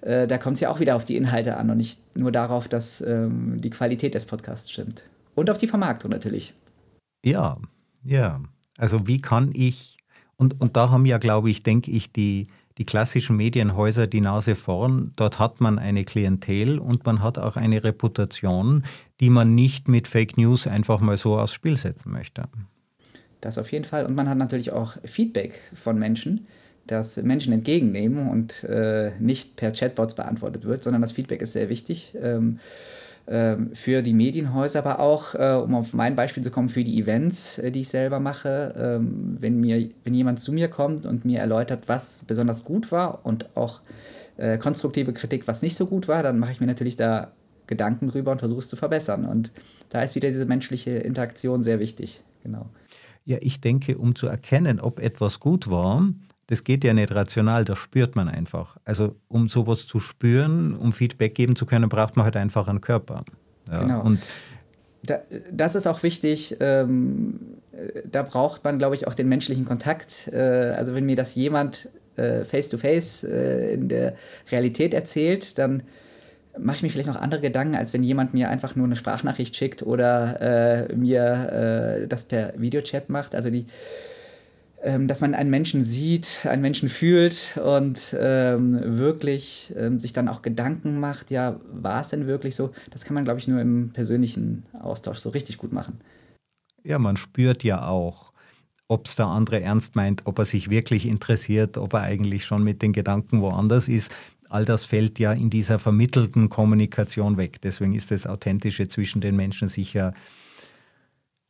[0.00, 2.68] äh, da kommt es ja auch wieder auf die Inhalte an und nicht nur darauf,
[2.68, 5.02] dass ähm, die Qualität des Podcasts stimmt.
[5.34, 6.54] Und auf die Vermarktung natürlich.
[7.24, 7.58] Ja,
[8.02, 8.40] ja.
[8.76, 9.98] Also wie kann ich,
[10.36, 14.54] und, und da haben ja, glaube ich, denke ich, die, die klassischen Medienhäuser die Nase
[14.54, 15.12] vorn.
[15.16, 18.84] Dort hat man eine Klientel und man hat auch eine Reputation,
[19.20, 22.44] die man nicht mit Fake News einfach mal so aufs Spiel setzen möchte.
[23.40, 24.04] Das auf jeden Fall.
[24.06, 26.46] Und man hat natürlich auch Feedback von Menschen,
[26.86, 31.68] das Menschen entgegennehmen und äh, nicht per Chatbots beantwortet wird, sondern das Feedback ist sehr
[31.68, 32.58] wichtig ähm,
[33.30, 36.98] ähm, für die Medienhäuser, aber auch, äh, um auf mein Beispiel zu kommen, für die
[36.98, 38.74] Events, äh, die ich selber mache.
[38.76, 43.26] Ähm, wenn, mir, wenn jemand zu mir kommt und mir erläutert, was besonders gut war
[43.26, 43.80] und auch
[44.38, 47.32] äh, konstruktive Kritik, was nicht so gut war, dann mache ich mir natürlich da
[47.66, 49.26] Gedanken drüber und versuche es zu verbessern.
[49.26, 49.50] Und
[49.90, 52.22] da ist wieder diese menschliche Interaktion sehr wichtig.
[52.42, 52.66] Genau.
[53.28, 56.08] Ja, ich denke, um zu erkennen, ob etwas gut war,
[56.46, 58.78] das geht ja nicht rational, das spürt man einfach.
[58.86, 62.80] Also um sowas zu spüren, um Feedback geben zu können, braucht man halt einfach einen
[62.80, 63.24] Körper.
[63.70, 64.00] Ja, genau.
[64.02, 64.20] Und
[65.02, 65.20] da,
[65.52, 66.56] das ist auch wichtig.
[66.60, 67.58] Ähm,
[68.10, 70.30] da braucht man, glaube ich, auch den menschlichen Kontakt.
[70.32, 74.14] Äh, also wenn mir das jemand äh, face-to-face -face, äh, in der
[74.50, 75.82] Realität erzählt, dann
[76.60, 79.56] mache ich mir vielleicht noch andere Gedanken, als wenn jemand mir einfach nur eine Sprachnachricht
[79.56, 83.34] schickt oder äh, mir äh, das per Videochat macht.
[83.34, 83.66] Also die,
[84.82, 90.28] ähm, dass man einen Menschen sieht, einen Menschen fühlt und ähm, wirklich ähm, sich dann
[90.28, 92.70] auch Gedanken macht, ja, war es denn wirklich so?
[92.90, 96.00] Das kann man, glaube ich, nur im persönlichen Austausch so richtig gut machen.
[96.84, 98.32] Ja, man spürt ja auch,
[98.86, 102.62] ob es der andere ernst meint, ob er sich wirklich interessiert, ob er eigentlich schon
[102.64, 104.12] mit den Gedanken woanders ist
[104.48, 107.60] all das fällt ja in dieser vermittelten Kommunikation weg.
[107.62, 110.14] Deswegen ist das Authentische zwischen den Menschen sicher.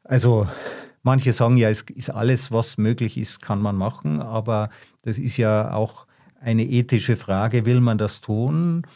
[0.04, 0.48] Also
[1.02, 4.70] manche sagen ja, es ist alles, was möglich ist, kann man machen, aber
[5.02, 6.06] das ist ja auch
[6.40, 8.86] eine ethische Frage, will man das tun?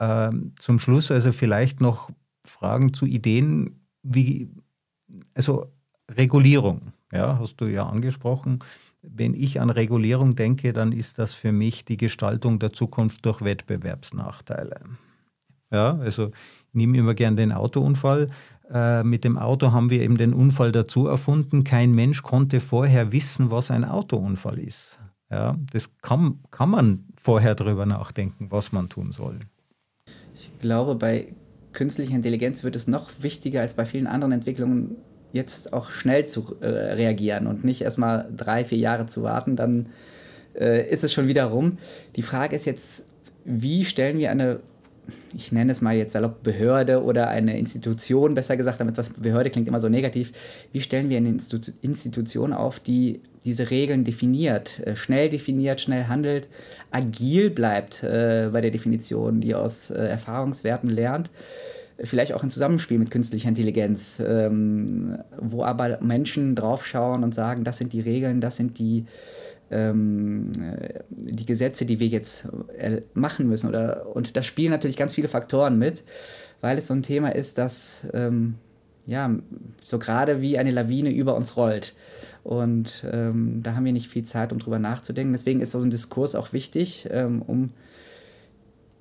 [0.00, 2.10] Ähm, zum Schluss also vielleicht noch
[2.44, 4.50] Fragen zu Ideen wie,
[5.34, 5.72] also
[6.10, 8.60] Regulierung, ja, hast du ja angesprochen.
[9.08, 13.42] Wenn ich an Regulierung denke, dann ist das für mich die Gestaltung der Zukunft durch
[13.42, 14.80] Wettbewerbsnachteile.
[15.70, 18.28] Ja, also ich nehme immer gern den Autounfall.
[18.70, 21.64] Äh, mit dem Auto haben wir eben den Unfall dazu erfunden.
[21.64, 24.98] Kein Mensch konnte vorher wissen, was ein Autounfall ist.
[25.30, 29.40] Ja, das kann, kann man vorher darüber nachdenken, was man tun soll.
[30.34, 31.32] Ich glaube, bei
[31.72, 34.96] künstlicher Intelligenz wird es noch wichtiger als bei vielen anderen Entwicklungen
[35.36, 39.86] jetzt auch schnell zu äh, reagieren und nicht erstmal drei, vier Jahre zu warten, dann
[40.58, 41.78] äh, ist es schon wieder rum.
[42.16, 43.04] Die Frage ist jetzt,
[43.44, 44.60] wie stellen wir eine,
[45.34, 49.50] ich nenne es mal jetzt salopp Behörde oder eine Institution, besser gesagt, damit was Behörde
[49.50, 50.32] klingt immer so negativ,
[50.72, 56.06] wie stellen wir eine Institu Institution auf, die diese Regeln definiert, äh, schnell definiert, schnell
[56.06, 56.48] handelt,
[56.90, 61.30] agil bleibt äh, bei der Definition, die aus äh, Erfahrungswerten lernt
[62.02, 67.78] vielleicht auch ein Zusammenspiel mit künstlicher Intelligenz, ähm, wo aber Menschen draufschauen und sagen, das
[67.78, 69.06] sind die Regeln, das sind die,
[69.70, 70.52] ähm,
[71.08, 73.68] die Gesetze, die wir jetzt äh, machen müssen.
[73.68, 76.02] Oder, und da spielen natürlich ganz viele Faktoren mit,
[76.60, 78.56] weil es so ein Thema ist, das ähm,
[79.06, 79.30] ja,
[79.80, 81.94] so gerade wie eine Lawine über uns rollt.
[82.42, 85.32] Und ähm, da haben wir nicht viel Zeit, um drüber nachzudenken.
[85.32, 87.70] Deswegen ist so ein Diskurs auch wichtig, ähm, um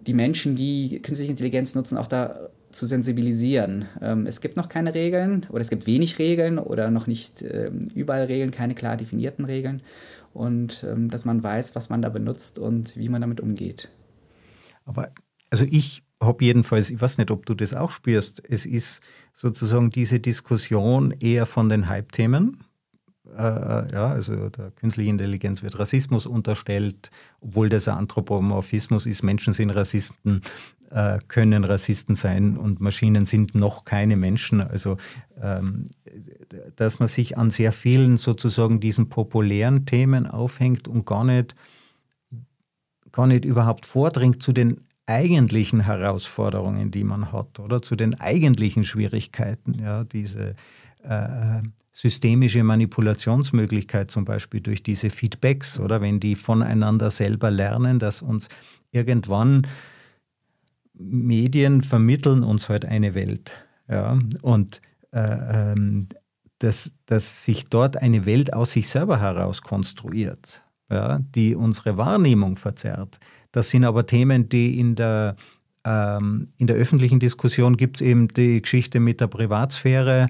[0.01, 3.85] die Menschen, die künstliche Intelligenz nutzen, auch da zu sensibilisieren.
[4.01, 7.89] Ähm, es gibt noch keine Regeln oder es gibt wenig Regeln oder noch nicht ähm,
[7.95, 9.81] überall Regeln, keine klar definierten Regeln.
[10.33, 13.89] Und ähm, dass man weiß, was man da benutzt und wie man damit umgeht.
[14.83, 15.09] Aber
[15.49, 19.01] also ich habe jedenfalls, ich weiß nicht, ob du das auch spürst, es ist
[19.33, 22.59] sozusagen diese Diskussion eher von den Hype-Themen.
[23.35, 27.09] Äh, ja, also der künstliche Intelligenz wird Rassismus unterstellt,
[27.41, 29.23] obwohl das ein Anthropomorphismus ist.
[29.23, 30.41] Menschen sind Rassisten,
[30.91, 34.61] äh, können Rassisten sein und Maschinen sind noch keine Menschen.
[34.61, 34.97] Also,
[35.41, 35.89] ähm,
[36.75, 41.55] dass man sich an sehr vielen sozusagen diesen populären Themen aufhängt und gar nicht,
[43.11, 47.81] gar nicht überhaupt vordringt zu den eigentlichen Herausforderungen, die man hat, oder?
[47.81, 50.55] Zu den eigentlichen Schwierigkeiten, ja, diese
[51.03, 51.61] äh,
[51.93, 56.01] systemische Manipulationsmöglichkeit zum Beispiel durch diese Feedbacks, oder?
[56.01, 58.49] Wenn die voneinander selber lernen, dass uns
[58.91, 59.67] irgendwann
[60.97, 63.51] Medien vermitteln uns halt eine Welt.
[63.89, 64.17] Ja?
[64.41, 64.81] Und
[65.11, 66.09] äh, ähm,
[66.59, 71.19] dass, dass sich dort eine Welt aus sich selber heraus konstruiert, ja?
[71.19, 73.19] die unsere Wahrnehmung verzerrt.
[73.51, 75.35] Das sind aber Themen, die in der,
[75.83, 80.27] ähm, in der öffentlichen Diskussion gibt es eben die Geschichte mit der Privatsphäre.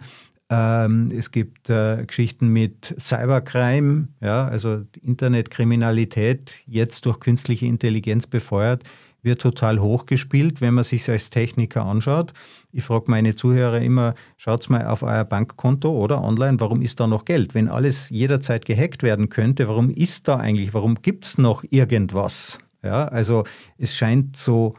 [0.50, 8.84] Ähm, es gibt äh, Geschichten mit Cybercrime, ja, also Internetkriminalität, jetzt durch künstliche Intelligenz befeuert
[9.26, 12.32] wird total hochgespielt, wenn man sich als Techniker anschaut.
[12.72, 17.08] Ich frage meine Zuhörer immer, schaut mal auf euer Bankkonto oder online, warum ist da
[17.08, 17.54] noch Geld?
[17.54, 22.60] Wenn alles jederzeit gehackt werden könnte, warum ist da eigentlich, warum gibt es noch irgendwas?
[22.84, 23.44] Ja, also
[23.78, 24.76] es scheint so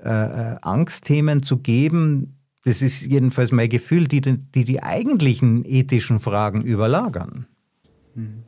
[0.00, 6.20] äh, äh, Angstthemen zu geben, das ist jedenfalls mein Gefühl, die die, die eigentlichen ethischen
[6.20, 7.46] Fragen überlagern.
[8.14, 8.44] Hm.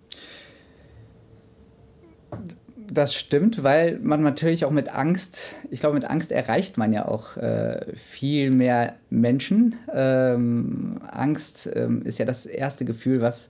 [2.93, 7.07] Das stimmt, weil man natürlich auch mit Angst, ich glaube, mit Angst erreicht man ja
[7.07, 9.76] auch äh, viel mehr Menschen.
[9.95, 13.49] Ähm, Angst ähm, ist ja das erste Gefühl, was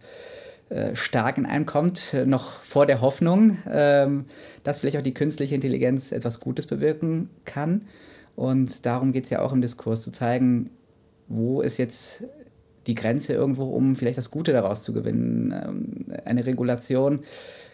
[0.69, 4.27] äh, stark in einem kommt, noch vor der Hoffnung, ähm,
[4.63, 7.87] dass vielleicht auch die künstliche Intelligenz etwas Gutes bewirken kann.
[8.37, 10.69] Und darum geht es ja auch im Diskurs, zu zeigen,
[11.29, 12.25] wo ist jetzt
[12.87, 15.51] die Grenze irgendwo, um vielleicht das Gute daraus zu gewinnen.
[15.51, 17.21] Ähm, eine Regulation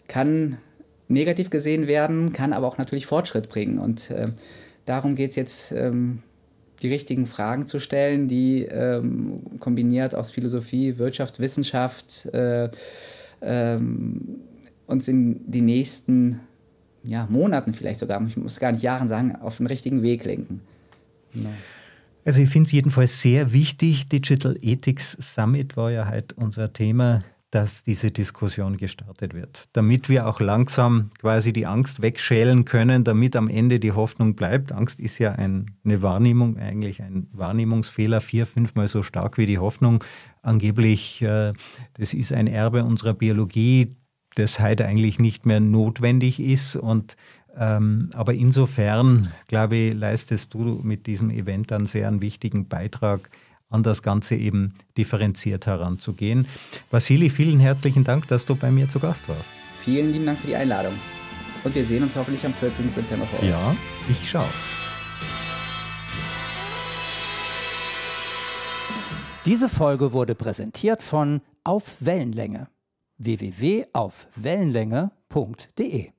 [0.07, 0.59] kann
[1.09, 3.79] negativ gesehen werden, kann aber auch natürlich Fortschritt bringen.
[3.79, 4.29] Und äh,
[4.85, 6.23] darum geht es jetzt ähm,
[6.83, 12.71] die richtigen Fragen zu stellen, die ähm, kombiniert aus Philosophie, Wirtschaft, Wissenschaft äh,
[13.41, 14.41] ähm,
[14.87, 16.41] uns in die nächsten
[17.03, 20.61] ja, Monaten vielleicht sogar, ich muss gar nicht Jahren sagen, auf den richtigen Weg lenken.
[21.33, 21.51] Genau.
[22.25, 27.23] Also ich finde es jedenfalls sehr wichtig, Digital Ethics Summit war ja heute unser Thema,
[27.57, 33.35] dass diese Diskussion gestartet wird, damit wir auch langsam quasi die Angst wegschälen können, damit
[33.35, 34.73] am Ende die Hoffnung bleibt.
[34.73, 39.59] Angst ist ja ein, eine Wahrnehmung, eigentlich ein Wahrnehmungsfehler, vier, fünfmal so stark wie die
[39.59, 40.05] Hoffnung.
[40.43, 41.55] Angeblich, äh,
[41.95, 43.97] das ist ein Erbe unserer Biologie,
[44.35, 46.77] das heute eigentlich nicht mehr notwendig ist.
[46.77, 47.17] Und
[47.57, 53.31] ähm, aber insofern, glaube ich, leistest du mit diesem Event einen sehr einen wichtigen Beitrag
[53.69, 56.47] an das Ganze eben differenziert heranzugehen.
[56.91, 59.51] Vasili, vielen herzlichen Dank, dass du bei mir zu Gast warst.
[59.83, 60.95] Vielen lieben Dank für die Einladung.
[61.65, 62.91] Und wir sehen uns hoffentlich am 14.
[62.91, 63.49] September vor Ort.
[63.49, 63.77] Ja,
[64.09, 64.49] ich schaue.
[69.45, 72.69] Diese Folge wurde präsentiert von Auf Wellenlänge
[73.19, 76.16] www.aufwellenlänge.de